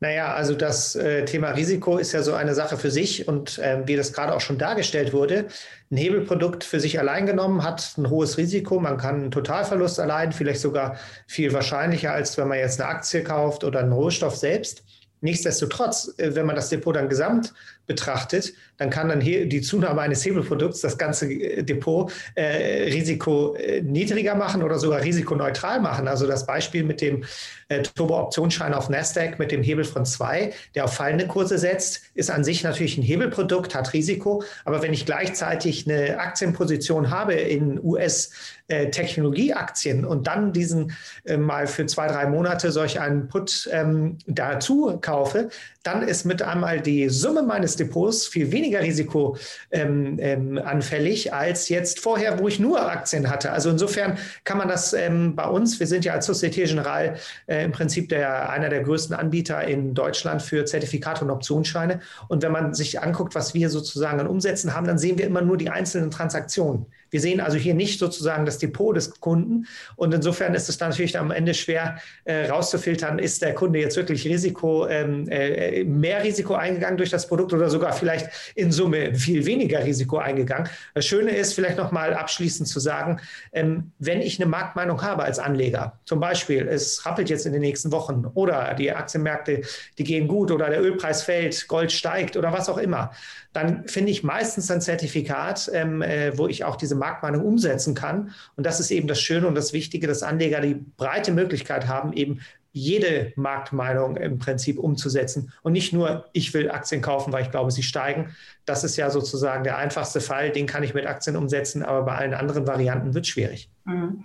Naja, 0.00 0.34
also 0.34 0.54
das 0.54 0.94
äh, 0.94 1.24
Thema 1.24 1.50
Risiko 1.50 1.96
ist 1.96 2.12
ja 2.12 2.22
so 2.22 2.34
eine 2.34 2.54
Sache 2.54 2.76
für 2.76 2.90
sich 2.90 3.26
und 3.28 3.58
äh, 3.58 3.80
wie 3.86 3.96
das 3.96 4.12
gerade 4.12 4.34
auch 4.34 4.42
schon 4.42 4.58
dargestellt 4.58 5.14
wurde, 5.14 5.46
ein 5.90 5.96
Hebelprodukt 5.96 6.64
für 6.64 6.80
sich 6.80 6.98
allein 6.98 7.24
genommen 7.24 7.62
hat 7.62 7.94
ein 7.96 8.10
hohes 8.10 8.36
Risiko. 8.36 8.78
Man 8.78 8.98
kann 8.98 9.14
einen 9.14 9.30
Totalverlust 9.30 9.98
erleiden, 9.98 10.32
vielleicht 10.32 10.60
sogar 10.60 10.98
viel 11.26 11.52
wahrscheinlicher, 11.54 12.12
als 12.12 12.36
wenn 12.36 12.48
man 12.48 12.58
jetzt 12.58 12.78
eine 12.78 12.90
Aktie 12.90 13.22
kauft 13.22 13.64
oder 13.64 13.80
einen 13.80 13.92
Rohstoff 13.92 14.36
selbst. 14.36 14.84
Nichtsdestotrotz, 15.20 16.14
äh, 16.18 16.34
wenn 16.34 16.46
man 16.46 16.56
das 16.56 16.68
Depot 16.68 16.94
dann 16.94 17.08
gesamt 17.08 17.54
betrachtet, 17.86 18.52
dann 18.78 18.90
kann 18.90 19.08
dann 19.08 19.20
die 19.20 19.60
Zunahme 19.62 20.00
eines 20.02 20.24
Hebelprodukts 20.24 20.80
das 20.80 20.98
ganze 20.98 21.26
äh, 21.32 21.62
Depot 21.62 22.12
äh, 22.34 22.90
Risiko 22.92 23.54
äh, 23.54 23.80
niedriger 23.80 24.34
machen 24.34 24.62
oder 24.62 24.78
sogar 24.78 25.02
risikoneutral 25.02 25.80
machen. 25.80 26.08
Also 26.08 26.26
das 26.26 26.46
Beispiel 26.46 26.84
mit 26.84 27.00
dem 27.00 27.24
äh, 27.68 27.82
Turbo-Optionsschein 27.82 28.74
auf 28.74 28.88
Nasdaq 28.88 29.38
mit 29.38 29.52
dem 29.52 29.62
Hebel 29.62 29.84
von 29.84 30.04
zwei, 30.04 30.52
der 30.74 30.84
auf 30.84 30.94
fallende 30.94 31.26
Kurse 31.26 31.58
setzt, 31.58 32.02
ist 32.14 32.30
an 32.30 32.44
sich 32.44 32.62
natürlich 32.62 32.98
ein 32.98 33.02
Hebelprodukt, 33.02 33.74
hat 33.74 33.92
Risiko. 33.92 34.42
Aber 34.64 34.82
wenn 34.82 34.92
ich 34.92 35.06
gleichzeitig 35.06 35.88
eine 35.88 36.18
Aktienposition 36.18 37.10
habe 37.10 37.34
in 37.34 37.78
US 37.82 38.30
Technologieaktien 38.68 40.04
und 40.04 40.26
dann 40.26 40.52
diesen 40.52 40.92
äh, 41.24 41.36
mal 41.36 41.68
für 41.68 41.86
zwei, 41.86 42.08
drei 42.08 42.26
Monate 42.26 42.72
solch 42.72 42.98
einen 42.98 43.28
Put 43.28 43.68
ähm, 43.72 44.18
dazu 44.26 44.98
kaufe, 45.06 45.48
dann 45.84 46.02
ist 46.02 46.24
mit 46.24 46.42
einmal 46.42 46.80
die 46.80 47.08
Summe 47.08 47.42
meines 47.42 47.76
Depots 47.76 48.26
viel 48.26 48.50
weniger 48.50 48.80
risikoanfällig 48.80 49.38
ähm, 49.70 50.18
ähm, 50.18 51.32
als 51.32 51.68
jetzt 51.68 52.00
vorher, 52.00 52.40
wo 52.40 52.48
ich 52.48 52.58
nur 52.58 52.90
Aktien 52.90 53.30
hatte. 53.30 53.52
Also 53.52 53.70
insofern 53.70 54.18
kann 54.42 54.58
man 54.58 54.66
das 54.68 54.92
ähm, 54.92 55.36
bei 55.36 55.46
uns, 55.46 55.78
wir 55.78 55.86
sind 55.86 56.04
ja 56.04 56.14
als 56.14 56.26
Societe 56.26 56.64
Generale 56.64 57.14
äh, 57.46 57.64
im 57.64 57.70
Prinzip 57.70 58.08
der, 58.08 58.50
einer 58.50 58.68
der 58.68 58.82
größten 58.82 59.14
Anbieter 59.14 59.62
in 59.64 59.94
Deutschland 59.94 60.42
für 60.42 60.64
Zertifikate 60.64 61.24
und 61.24 61.30
Optionsscheine. 61.30 62.00
Und 62.28 62.42
wenn 62.42 62.52
man 62.52 62.74
sich 62.74 63.00
anguckt, 63.00 63.36
was 63.36 63.54
wir 63.54 63.70
sozusagen 63.70 64.18
an 64.18 64.26
Umsätzen 64.26 64.74
haben, 64.74 64.86
dann 64.86 64.98
sehen 64.98 65.18
wir 65.18 65.26
immer 65.26 65.42
nur 65.42 65.56
die 65.56 65.70
einzelnen 65.70 66.10
Transaktionen. 66.10 66.86
Wir 67.16 67.22
sehen 67.22 67.40
also 67.40 67.56
hier 67.56 67.72
nicht 67.72 67.98
sozusagen 67.98 68.44
das 68.44 68.58
Depot 68.58 68.94
des 68.94 69.20
Kunden. 69.20 69.66
Und 69.96 70.12
insofern 70.12 70.54
ist 70.54 70.68
es 70.68 70.76
dann 70.76 70.90
natürlich 70.90 71.18
am 71.18 71.30
Ende 71.30 71.54
schwer 71.54 71.96
äh, 72.24 72.44
rauszufiltern, 72.50 73.18
ist 73.18 73.40
der 73.40 73.54
Kunde 73.54 73.78
jetzt 73.78 73.96
wirklich 73.96 74.26
Risiko, 74.26 74.86
ähm, 74.86 75.26
äh, 75.30 75.82
mehr 75.84 76.22
Risiko 76.22 76.52
eingegangen 76.56 76.98
durch 76.98 77.08
das 77.08 77.26
Produkt 77.26 77.54
oder 77.54 77.70
sogar 77.70 77.94
vielleicht 77.94 78.28
in 78.54 78.70
Summe 78.70 79.14
viel 79.14 79.46
weniger 79.46 79.82
Risiko 79.82 80.18
eingegangen. 80.18 80.68
Das 80.92 81.06
Schöne 81.06 81.30
ist 81.30 81.54
vielleicht 81.54 81.78
nochmal 81.78 82.12
abschließend 82.12 82.68
zu 82.68 82.80
sagen, 82.80 83.18
ähm, 83.54 83.92
wenn 83.98 84.20
ich 84.20 84.38
eine 84.38 84.50
Marktmeinung 84.50 85.00
habe 85.00 85.24
als 85.24 85.38
Anleger, 85.38 85.98
zum 86.04 86.20
Beispiel, 86.20 86.68
es 86.68 87.06
rappelt 87.06 87.30
jetzt 87.30 87.46
in 87.46 87.54
den 87.54 87.62
nächsten 87.62 87.92
Wochen 87.92 88.26
oder 88.34 88.74
die 88.74 88.92
Aktienmärkte, 88.92 89.62
die 89.96 90.04
gehen 90.04 90.28
gut 90.28 90.50
oder 90.50 90.68
der 90.68 90.82
Ölpreis 90.82 91.22
fällt, 91.22 91.66
Gold 91.66 91.92
steigt 91.92 92.36
oder 92.36 92.52
was 92.52 92.68
auch 92.68 92.76
immer, 92.76 93.10
dann 93.56 93.88
finde 93.88 94.10
ich 94.12 94.22
meistens 94.22 94.70
ein 94.70 94.82
Zertifikat, 94.82 95.70
ähm, 95.72 96.02
äh, 96.02 96.36
wo 96.36 96.46
ich 96.46 96.64
auch 96.64 96.76
diese 96.76 96.94
Marktmeinung 96.94 97.05
umsetzen 97.22 97.94
kann. 97.94 98.32
Und 98.56 98.64
das 98.64 98.80
ist 98.80 98.90
eben 98.90 99.08
das 99.08 99.20
Schöne 99.20 99.46
und 99.46 99.54
das 99.54 99.72
Wichtige, 99.72 100.06
dass 100.06 100.22
Anleger 100.22 100.60
die 100.60 100.74
breite 100.74 101.32
Möglichkeit 101.32 101.86
haben, 101.86 102.12
eben 102.12 102.40
jede 102.72 103.32
Marktmeinung 103.36 104.18
im 104.18 104.38
Prinzip 104.38 104.78
umzusetzen 104.78 105.50
und 105.62 105.72
nicht 105.72 105.94
nur, 105.94 106.28
ich 106.34 106.52
will 106.52 106.70
Aktien 106.70 107.00
kaufen, 107.00 107.32
weil 107.32 107.42
ich 107.42 107.50
glaube, 107.50 107.70
sie 107.70 107.82
steigen. 107.82 108.36
Das 108.66 108.84
ist 108.84 108.96
ja 108.96 109.08
sozusagen 109.08 109.64
der 109.64 109.78
einfachste 109.78 110.20
Fall, 110.20 110.50
den 110.52 110.66
kann 110.66 110.82
ich 110.82 110.92
mit 110.92 111.06
Aktien 111.06 111.36
umsetzen, 111.36 111.82
aber 111.82 112.02
bei 112.02 112.16
allen 112.16 112.34
anderen 112.34 112.66
Varianten 112.66 113.14
wird 113.14 113.24
es 113.24 113.30
schwierig. 113.30 113.70
Mhm. 113.86 114.24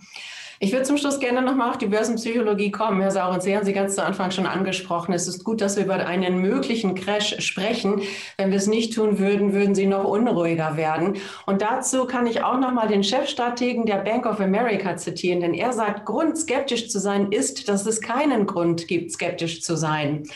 Ich 0.63 0.71
würde 0.71 0.83
zum 0.83 0.97
Schluss 0.97 1.19
gerne 1.19 1.41
nochmal 1.41 1.71
auf 1.71 1.79
die 1.79 1.87
Börsenpsychologie 1.87 2.69
kommen. 2.69 3.01
Herr 3.01 3.09
Saurens, 3.09 3.45
Sie 3.45 3.55
haben 3.55 3.65
Sie 3.65 3.73
ganz 3.73 3.95
zu 3.95 4.03
Anfang 4.05 4.29
schon 4.29 4.45
angesprochen. 4.45 5.11
Es 5.11 5.27
ist 5.27 5.43
gut, 5.43 5.59
dass 5.59 5.75
wir 5.75 5.85
über 5.85 6.05
einen 6.05 6.37
möglichen 6.37 6.93
Crash 6.93 7.35
sprechen. 7.39 8.03
Wenn 8.37 8.51
wir 8.51 8.57
es 8.57 8.67
nicht 8.67 8.93
tun 8.93 9.17
würden, 9.17 9.53
würden 9.53 9.73
Sie 9.73 9.87
noch 9.87 10.03
unruhiger 10.03 10.77
werden. 10.77 11.17
Und 11.47 11.63
dazu 11.63 12.05
kann 12.05 12.27
ich 12.27 12.43
auch 12.43 12.59
nochmal 12.59 12.87
den 12.89 13.03
Chefstrategen 13.03 13.87
der 13.87 14.03
Bank 14.03 14.27
of 14.27 14.39
America 14.39 14.95
zitieren, 14.97 15.41
denn 15.41 15.55
er 15.55 15.73
sagt, 15.73 16.05
Grund 16.05 16.37
skeptisch 16.37 16.89
zu 16.89 16.99
sein 16.99 17.31
ist, 17.31 17.67
dass 17.67 17.87
es 17.87 17.99
keinen 17.99 18.45
Grund 18.45 18.87
gibt, 18.87 19.13
skeptisch 19.13 19.63
zu 19.63 19.75
sein. 19.75 20.27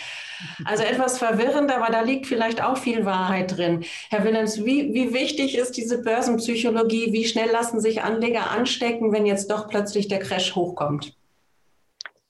Also 0.66 0.84
etwas 0.84 1.18
verwirrend, 1.18 1.72
aber 1.72 1.92
da 1.92 2.02
liegt 2.02 2.28
vielleicht 2.28 2.62
auch 2.62 2.78
viel 2.78 3.06
Wahrheit 3.06 3.58
drin. 3.58 3.86
Herr 4.10 4.24
Willems, 4.24 4.66
wie, 4.66 4.94
wie 4.94 5.14
wichtig 5.14 5.58
ist 5.58 5.78
diese 5.78 6.02
Börsenpsychologie? 6.02 7.14
Wie 7.14 7.26
schnell 7.26 7.50
lassen 7.52 7.80
sich 7.80 8.04
Anleger 8.04 8.52
anstecken, 8.52 9.12
wenn 9.12 9.26
jetzt 9.26 9.50
doch 9.50 9.68
plötzlich 9.70 10.08
der 10.08 10.15
Crash 10.20 10.56
hochkommt? 10.56 11.16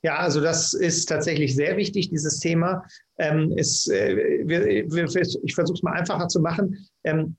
Ja, 0.04 0.18
also 0.18 0.40
das 0.40 0.74
ist 0.74 1.08
tatsächlich 1.08 1.56
sehr 1.56 1.78
wichtig, 1.78 2.10
dieses 2.10 2.40
Thema. 2.40 2.84
Ähm, 3.18 3.52
ist, 3.58 3.90
äh, 3.90 4.44
wir, 4.46 4.64
wir, 4.66 5.06
ich 5.44 5.56
versuche 5.56 5.78
es 5.78 5.84
mal 5.84 5.94
einfacher 5.94 6.28
zu 6.28 6.40
machen. 6.40 6.88
Ähm, 7.04 7.36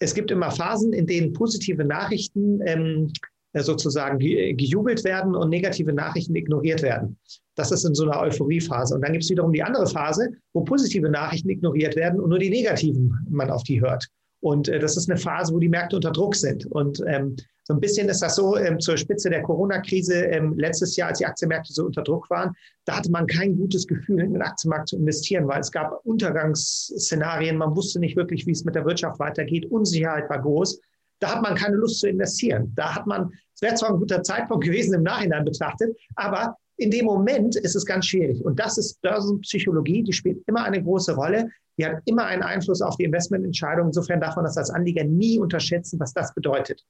es 0.00 0.14
gibt 0.14 0.30
immer 0.30 0.50
Phasen, 0.50 0.92
in 0.92 1.06
denen 1.06 1.32
positive 1.32 1.82
Nachrichten 1.82 2.60
ähm, 2.66 3.10
äh, 3.54 3.62
sozusagen 3.62 4.18
gejubelt 4.18 5.02
werden 5.04 5.34
und 5.34 5.48
negative 5.48 5.92
Nachrichten 5.92 6.34
ignoriert 6.34 6.82
werden. 6.82 7.16
Das 7.54 7.70
ist 7.70 7.84
in 7.84 7.94
so 7.94 8.04
einer 8.04 8.20
Euphoriephase. 8.20 8.94
Und 8.94 9.02
dann 9.02 9.12
gibt 9.12 9.24
es 9.24 9.30
wiederum 9.30 9.52
die 9.52 9.62
andere 9.62 9.86
Phase, 9.86 10.28
wo 10.52 10.62
positive 10.62 11.08
Nachrichten 11.08 11.48
ignoriert 11.48 11.96
werden 11.96 12.20
und 12.20 12.28
nur 12.28 12.38
die 12.38 12.50
negativen 12.50 13.16
man 13.30 13.50
auf 13.50 13.62
die 13.62 13.80
hört. 13.80 14.06
Und 14.40 14.68
äh, 14.68 14.78
das 14.78 14.96
ist 14.96 15.08
eine 15.08 15.18
Phase, 15.18 15.54
wo 15.54 15.58
die 15.58 15.68
Märkte 15.68 15.96
unter 15.96 16.10
Druck 16.10 16.34
sind. 16.34 16.66
Und 16.66 17.02
ähm, 17.06 17.36
so 17.64 17.74
ein 17.74 17.80
bisschen 17.80 18.08
ist 18.08 18.22
das 18.22 18.36
so 18.36 18.56
ähm, 18.56 18.78
zur 18.78 18.96
Spitze 18.96 19.30
der 19.30 19.42
Corona-Krise 19.42 20.14
ähm, 20.26 20.54
letztes 20.56 20.96
Jahr, 20.96 21.08
als 21.08 21.18
die 21.18 21.26
Aktienmärkte 21.26 21.72
so 21.72 21.86
unter 21.86 22.02
Druck 22.02 22.30
waren, 22.30 22.54
da 22.84 22.96
hatte 22.96 23.10
man 23.10 23.26
kein 23.26 23.56
gutes 23.56 23.86
Gefühl, 23.86 24.20
in 24.20 24.34
den 24.34 24.42
Aktienmarkt 24.42 24.88
zu 24.88 24.96
investieren, 24.96 25.48
weil 25.48 25.60
es 25.60 25.72
gab 25.72 26.00
Untergangsszenarien, 26.04 27.56
man 27.56 27.74
wusste 27.74 28.00
nicht 28.00 28.16
wirklich, 28.16 28.46
wie 28.46 28.52
es 28.52 28.64
mit 28.64 28.74
der 28.74 28.84
Wirtschaft 28.84 29.18
weitergeht, 29.18 29.70
Unsicherheit 29.70 30.28
war 30.28 30.40
groß 30.40 30.80
da 31.24 31.36
hat 31.36 31.42
man 31.42 31.54
keine 31.54 31.76
Lust 31.76 32.00
zu 32.00 32.08
investieren. 32.08 32.72
Da 32.74 32.94
hat 32.94 33.06
man, 33.06 33.32
es 33.54 33.62
wäre 33.62 33.74
zwar 33.74 33.90
ein 33.90 33.98
guter 33.98 34.22
Zeitpunkt 34.22 34.64
gewesen 34.64 34.94
im 34.94 35.02
Nachhinein 35.02 35.44
betrachtet, 35.44 35.96
aber 36.16 36.56
in 36.76 36.90
dem 36.90 37.06
Moment 37.06 37.56
ist 37.56 37.76
es 37.76 37.86
ganz 37.86 38.06
schwierig. 38.06 38.44
Und 38.44 38.58
das 38.58 38.78
ist 38.78 39.00
Börsenpsychologie, 39.00 40.02
die 40.02 40.12
spielt 40.12 40.42
immer 40.46 40.64
eine 40.64 40.82
große 40.82 41.14
Rolle. 41.14 41.48
Die 41.78 41.86
hat 41.86 42.02
immer 42.04 42.26
einen 42.26 42.42
Einfluss 42.42 42.82
auf 42.82 42.96
die 42.96 43.04
Investmententscheidung. 43.04 43.86
Insofern 43.86 44.20
darf 44.20 44.36
man 44.36 44.44
das 44.44 44.56
als 44.56 44.70
Anleger 44.70 45.04
nie 45.04 45.38
unterschätzen, 45.38 45.98
was 45.98 46.12
das 46.12 46.34
bedeutet. 46.34 46.84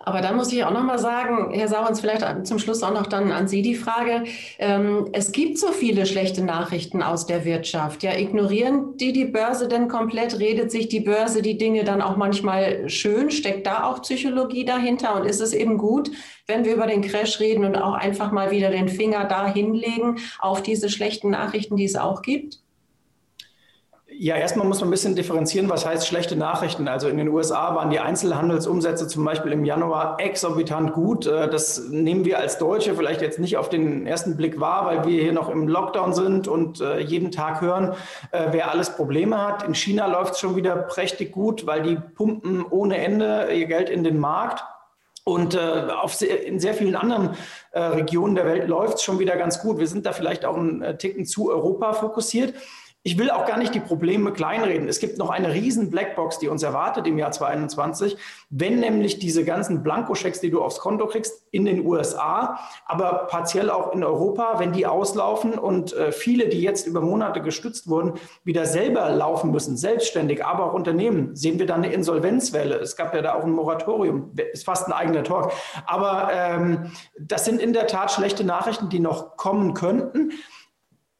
Aber 0.00 0.20
dann 0.20 0.36
muss 0.36 0.52
ich 0.52 0.64
auch 0.64 0.70
noch 0.70 0.82
mal 0.82 0.98
sagen, 0.98 1.52
Herr 1.52 1.68
Saurens, 1.68 2.00
vielleicht 2.00 2.46
zum 2.46 2.58
Schluss 2.58 2.82
auch 2.82 2.92
noch 2.92 3.06
dann 3.06 3.32
an 3.32 3.48
Sie 3.48 3.62
die 3.62 3.74
Frage. 3.74 4.24
Ähm, 4.58 5.08
es 5.12 5.32
gibt 5.32 5.58
so 5.58 5.68
viele 5.68 6.06
schlechte 6.06 6.44
Nachrichten 6.44 7.02
aus 7.02 7.26
der 7.26 7.44
Wirtschaft. 7.44 8.02
Ja, 8.02 8.16
ignorieren 8.16 8.96
die 8.96 9.12
die 9.12 9.24
Börse 9.24 9.68
denn 9.68 9.88
komplett? 9.88 10.38
Redet 10.38 10.70
sich 10.70 10.88
die 10.88 11.00
Börse 11.00 11.42
die 11.42 11.58
Dinge 11.58 11.84
dann 11.84 12.02
auch 12.02 12.16
manchmal 12.16 12.88
schön? 12.88 13.30
Steckt 13.30 13.66
da 13.66 13.84
auch 13.84 14.02
Psychologie 14.02 14.64
dahinter? 14.64 15.16
Und 15.16 15.26
ist 15.26 15.40
es 15.40 15.52
eben 15.52 15.78
gut, 15.78 16.10
wenn 16.46 16.64
wir 16.64 16.74
über 16.74 16.86
den 16.86 17.02
Crash 17.02 17.40
reden 17.40 17.64
und 17.64 17.76
auch 17.76 17.94
einfach 17.94 18.32
mal 18.32 18.50
wieder 18.50 18.70
den 18.70 18.88
Finger 18.88 19.24
da 19.24 19.52
hinlegen 19.52 20.18
auf 20.38 20.62
diese 20.62 20.88
schlechten 20.88 21.30
Nachrichten, 21.30 21.76
die 21.76 21.84
es 21.84 21.96
auch 21.96 22.22
gibt? 22.22 22.60
Ja, 24.18 24.36
erstmal 24.36 24.66
muss 24.66 24.80
man 24.80 24.88
ein 24.88 24.92
bisschen 24.92 25.14
differenzieren, 25.14 25.68
was 25.68 25.84
heißt 25.84 26.06
schlechte 26.06 26.36
Nachrichten. 26.36 26.88
Also 26.88 27.08
in 27.08 27.18
den 27.18 27.28
USA 27.28 27.74
waren 27.74 27.90
die 27.90 28.00
Einzelhandelsumsätze 28.00 29.08
zum 29.08 29.26
Beispiel 29.26 29.52
im 29.52 29.66
Januar 29.66 30.16
exorbitant 30.18 30.94
gut. 30.94 31.26
Äh, 31.26 31.50
das 31.50 31.88
nehmen 31.90 32.24
wir 32.24 32.38
als 32.38 32.56
Deutsche 32.56 32.94
vielleicht 32.94 33.20
jetzt 33.20 33.38
nicht 33.38 33.58
auf 33.58 33.68
den 33.68 34.06
ersten 34.06 34.38
Blick 34.38 34.58
wahr, 34.58 34.86
weil 34.86 35.04
wir 35.04 35.22
hier 35.22 35.34
noch 35.34 35.50
im 35.50 35.68
Lockdown 35.68 36.14
sind 36.14 36.48
und 36.48 36.80
äh, 36.80 37.00
jeden 37.00 37.30
Tag 37.30 37.60
hören, 37.60 37.92
äh, 38.30 38.46
wer 38.52 38.70
alles 38.70 38.96
Probleme 38.96 39.36
hat. 39.36 39.64
In 39.64 39.74
China 39.74 40.06
läuft 40.06 40.34
es 40.34 40.40
schon 40.40 40.56
wieder 40.56 40.76
prächtig 40.76 41.32
gut, 41.32 41.66
weil 41.66 41.82
die 41.82 41.96
pumpen 41.96 42.64
ohne 42.64 42.96
Ende 42.96 43.52
ihr 43.52 43.66
Geld 43.66 43.90
in 43.90 44.02
den 44.02 44.18
Markt. 44.18 44.64
Und 45.24 45.56
äh, 45.56 45.88
auf 45.90 46.14
sehr, 46.14 46.46
in 46.46 46.58
sehr 46.58 46.72
vielen 46.72 46.94
anderen 46.94 47.36
äh, 47.72 47.80
Regionen 47.80 48.34
der 48.36 48.46
Welt 48.46 48.68
läuft 48.68 48.94
es 48.98 49.02
schon 49.02 49.18
wieder 49.18 49.36
ganz 49.36 49.60
gut. 49.60 49.78
Wir 49.78 49.88
sind 49.88 50.06
da 50.06 50.12
vielleicht 50.12 50.44
auch 50.44 50.56
einen 50.56 50.80
äh, 50.80 50.96
Ticken 50.96 51.26
zu 51.26 51.50
Europa 51.50 51.92
fokussiert. 51.94 52.54
Ich 53.06 53.18
will 53.18 53.30
auch 53.30 53.46
gar 53.46 53.56
nicht 53.56 53.72
die 53.72 53.78
Probleme 53.78 54.32
kleinreden. 54.32 54.88
Es 54.88 54.98
gibt 54.98 55.16
noch 55.16 55.30
eine 55.30 55.54
riesen 55.54 55.90
Blackbox, 55.92 56.40
die 56.40 56.48
uns 56.48 56.64
erwartet 56.64 57.06
im 57.06 57.18
Jahr 57.18 57.30
2021, 57.30 58.16
wenn 58.50 58.80
nämlich 58.80 59.20
diese 59.20 59.44
ganzen 59.44 59.84
Blankoschecks, 59.84 60.40
die 60.40 60.50
du 60.50 60.60
aufs 60.60 60.80
Konto 60.80 61.06
kriegst, 61.06 61.46
in 61.52 61.66
den 61.66 61.86
USA, 61.86 62.58
aber 62.84 63.28
partiell 63.30 63.70
auch 63.70 63.92
in 63.92 64.02
Europa, 64.02 64.58
wenn 64.58 64.72
die 64.72 64.86
auslaufen 64.86 65.56
und 65.56 65.92
äh, 65.92 66.10
viele, 66.10 66.48
die 66.48 66.60
jetzt 66.60 66.88
über 66.88 67.00
Monate 67.00 67.42
gestützt 67.42 67.88
wurden, 67.88 68.14
wieder 68.42 68.66
selber 68.66 69.08
laufen 69.10 69.52
müssen, 69.52 69.76
selbstständig, 69.76 70.44
aber 70.44 70.64
auch 70.64 70.74
Unternehmen, 70.74 71.36
sehen 71.36 71.60
wir 71.60 71.66
dann 71.66 71.84
eine 71.84 71.92
Insolvenzwelle. 71.92 72.74
Es 72.74 72.96
gab 72.96 73.14
ja 73.14 73.22
da 73.22 73.34
auch 73.34 73.44
ein 73.44 73.52
Moratorium, 73.52 74.32
ist 74.52 74.64
fast 74.64 74.88
ein 74.88 74.92
eigener 74.92 75.22
Talk. 75.22 75.52
Aber 75.86 76.30
ähm, 76.32 76.90
das 77.20 77.44
sind 77.44 77.60
in 77.60 77.72
der 77.72 77.86
Tat 77.86 78.10
schlechte 78.10 78.42
Nachrichten, 78.42 78.88
die 78.88 78.98
noch 78.98 79.36
kommen 79.36 79.74
könnten. 79.74 80.32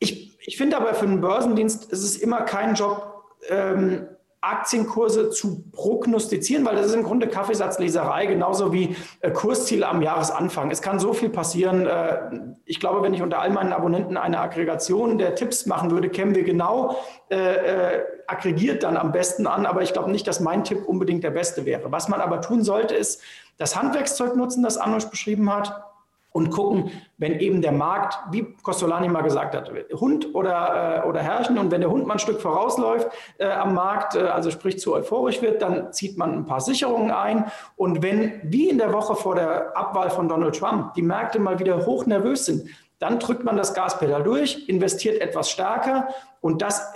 Ich, 0.01 0.36
ich 0.47 0.57
finde 0.57 0.77
aber 0.77 0.95
für 0.95 1.07
einen 1.07 1.21
Börsendienst 1.21 1.93
ist 1.93 2.05
es 2.05 2.17
immer 2.17 2.43
kein 2.43 2.75
Job, 2.75 3.25
ähm, 3.49 4.07
Aktienkurse 4.41 5.31
zu 5.31 5.65
prognostizieren, 5.73 6.65
weil 6.65 6.77
das 6.77 6.87
ist 6.87 6.95
im 6.95 7.03
Grunde 7.03 7.27
Kaffeesatzleserei, 7.27 8.27
genauso 8.27 8.73
wie 8.73 8.95
äh, 9.21 9.31
Kursziele 9.33 9.89
am 9.89 10.03
Jahresanfang. 10.03 10.71
Es 10.71 10.83
kann 10.83 11.01
so 11.01 11.15
viel 11.15 11.31
passieren. 11.31 11.87
Äh, 11.87 12.55
ich 12.65 12.79
glaube, 12.79 13.03
wenn 13.03 13.13
ich 13.13 13.23
unter 13.23 13.41
all 13.41 13.51
meinen 13.51 13.73
Abonnenten 13.73 14.17
eine 14.17 14.39
Aggregation 14.39 15.19
der 15.19 15.35
Tipps 15.35 15.67
machen 15.67 15.91
würde, 15.91 16.11
kämen 16.11 16.37
wir 16.37 16.45
genau 16.45 16.97
äh, 17.29 17.37
äh, 17.37 18.05
aggregiert 18.29 18.85
dann 18.85 18.97
am 18.97 19.11
besten 19.11 19.49
an. 19.49 19.67
Aber 19.67 19.83
ich 19.83 19.93
glaube 19.93 20.13
nicht, 20.13 20.29
dass 20.29 20.39
mein 20.39 20.63
Tipp 20.63 20.87
unbedingt 20.87 21.25
der 21.25 21.31
beste 21.31 21.65
wäre. 21.65 21.91
Was 21.91 22.09
man 22.09 22.21
aber 22.21 22.41
tun 22.41 22.63
sollte, 22.63 22.95
ist 22.95 23.21
das 23.57 23.75
Handwerkszeug 23.75 24.37
nutzen, 24.37 24.63
das 24.63 24.77
Anush 24.77 25.07
beschrieben 25.07 25.53
hat 25.53 25.83
und 26.37 26.51
gucken, 26.51 26.91
wenn 27.17 27.41
eben 27.41 27.63
der 27.63 27.73
Markt, 27.73 28.19
wie 28.31 28.55
Costolani 28.63 29.09
mal 29.09 29.23
gesagt 29.23 29.55
hat, 29.55 29.73
Hund 29.95 30.35
oder, 30.35 31.03
äh, 31.03 31.09
oder 31.09 31.23
Herrchen 31.23 31.57
und 31.57 31.71
wenn 31.71 31.81
der 31.81 31.91
Hund 31.91 32.07
mal 32.07 32.13
ein 32.13 32.19
Stück 32.19 32.43
vorausläuft 32.43 33.09
äh, 33.39 33.47
am 33.47 33.73
Markt, 33.73 34.17
äh, 34.17 34.21
also 34.21 34.51
sprich 34.51 34.79
zu 34.79 34.95
euphorisch 34.95 35.41
wird, 35.41 35.63
dann 35.63 35.95
zieht 35.95 36.19
man 36.19 36.35
ein 36.35 36.45
paar 36.45 36.61
Sicherungen 36.61 37.11
ein. 37.11 37.47
Und 37.77 38.03
wenn, 38.03 38.43
wie 38.45 38.69
in 38.69 38.77
der 38.77 38.93
Woche 38.93 39.17
vor 39.17 39.35
der 39.35 39.75
Abwahl 39.75 40.11
von 40.11 40.29
Donald 40.29 40.59
Trump, 40.59 40.93
die 40.93 41.01
Märkte 41.01 41.39
mal 41.39 41.59
wieder 41.59 41.87
hoch 41.87 42.05
nervös 42.05 42.45
sind, 42.45 42.69
dann 42.99 43.19
drückt 43.19 43.45
man 43.45 43.57
das 43.57 43.75
Gaspedal 43.75 44.23
durch, 44.23 44.69
investiert 44.69 45.21
etwas 45.21 45.51
stärker 45.51 46.09
und 46.41 46.63
das 46.63 46.95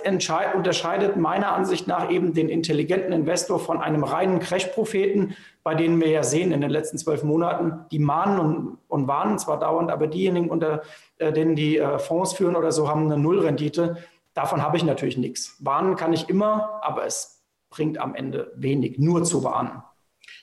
unterscheidet 0.55 1.17
meiner 1.17 1.53
Ansicht 1.53 1.87
nach 1.87 2.09
eben 2.09 2.33
den 2.33 2.49
intelligenten 2.49 3.11
Investor 3.11 3.59
von 3.59 3.81
einem 3.81 4.03
reinen 4.03 4.39
Crash-Propheten, 4.39 5.35
bei 5.63 5.75
denen 5.75 6.01
wir 6.01 6.09
ja 6.09 6.23
sehen 6.23 6.51
in 6.51 6.61
den 6.61 6.71
letzten 6.71 6.97
zwölf 6.97 7.23
Monaten, 7.23 7.85
die 7.91 7.99
mahnen 7.99 8.39
und, 8.39 8.77
und 8.87 9.07
warnen 9.07 9.37
zwar 9.37 9.59
dauernd, 9.59 9.91
aber 9.91 10.07
diejenigen, 10.07 10.49
unter 10.49 10.81
äh, 11.17 11.31
denen 11.31 11.55
die 11.55 11.77
äh, 11.77 11.99
Fonds 11.99 12.33
führen 12.33 12.55
oder 12.55 12.71
so, 12.71 12.87
haben 12.89 13.05
eine 13.05 13.21
Nullrendite. 13.21 13.97
Davon 14.33 14.63
habe 14.63 14.77
ich 14.77 14.83
natürlich 14.83 15.17
nichts. 15.17 15.57
Warnen 15.59 15.95
kann 15.95 16.13
ich 16.13 16.29
immer, 16.29 16.79
aber 16.81 17.05
es 17.05 17.43
bringt 17.69 17.99
am 17.99 18.15
Ende 18.15 18.51
wenig, 18.55 18.97
nur 18.97 19.23
zu 19.23 19.43
warnen 19.43 19.83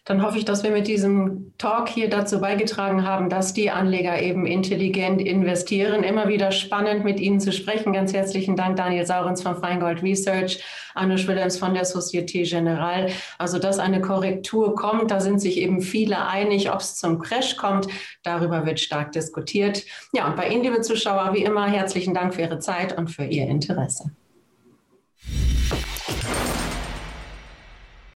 dann 0.09 0.23
hoffe 0.23 0.39
ich, 0.39 0.47
dass 0.47 0.63
wir 0.63 0.71
mit 0.71 0.89
diesem 0.89 1.53
Talk 1.59 1.91
hier 1.91 2.09
dazu 2.09 2.41
beigetragen 2.41 3.07
haben, 3.07 3.29
dass 3.29 3.53
die 3.53 3.71
Anleger 3.71 4.23
eben 4.23 4.47
intelligent 4.47 5.21
investieren. 5.21 6.03
Immer 6.03 6.29
wieder 6.29 6.51
spannend, 6.51 7.05
mit 7.05 7.21
Ihnen 7.21 7.41
zu 7.41 7.53
sprechen. 7.53 7.93
Ganz 7.93 8.15
herzlichen 8.15 8.57
Dank, 8.57 8.77
Daniel 8.77 9.05
Saurens 9.05 9.43
von 9.43 9.61
Feingold 9.61 10.03
Research, 10.03 10.65
Anush 10.95 11.29
Willems 11.29 11.59
von 11.59 11.75
der 11.75 11.85
Societe 11.85 12.43
Generale. 12.45 13.11
Also, 13.37 13.59
dass 13.59 13.79
eine 13.79 14.01
Korrektur 14.01 14.75
kommt, 14.75 15.11
da 15.11 15.21
sind 15.21 15.43
sich 15.43 15.59
eben 15.59 15.83
viele 15.83 16.27
einig, 16.27 16.73
ob 16.73 16.81
es 16.81 16.97
zum 16.97 17.19
Crash 17.19 17.59
kommt. 17.59 17.89
Darüber 18.23 18.65
wird 18.65 18.81
stark 18.81 19.13
diskutiert. 19.13 19.85
Ja, 20.15 20.27
und 20.27 20.37
bei 20.37 20.49
Ihnen, 20.49 20.63
liebe 20.63 20.81
Zuschauer, 20.81 21.35
wie 21.35 21.45
immer, 21.45 21.67
herzlichen 21.67 22.15
Dank 22.15 22.35
für 22.35 22.41
Ihre 22.41 22.61
Zeit 22.61 22.97
und 22.97 23.11
für 23.11 23.25
Ihr 23.25 23.47
Interesse. 23.47 24.11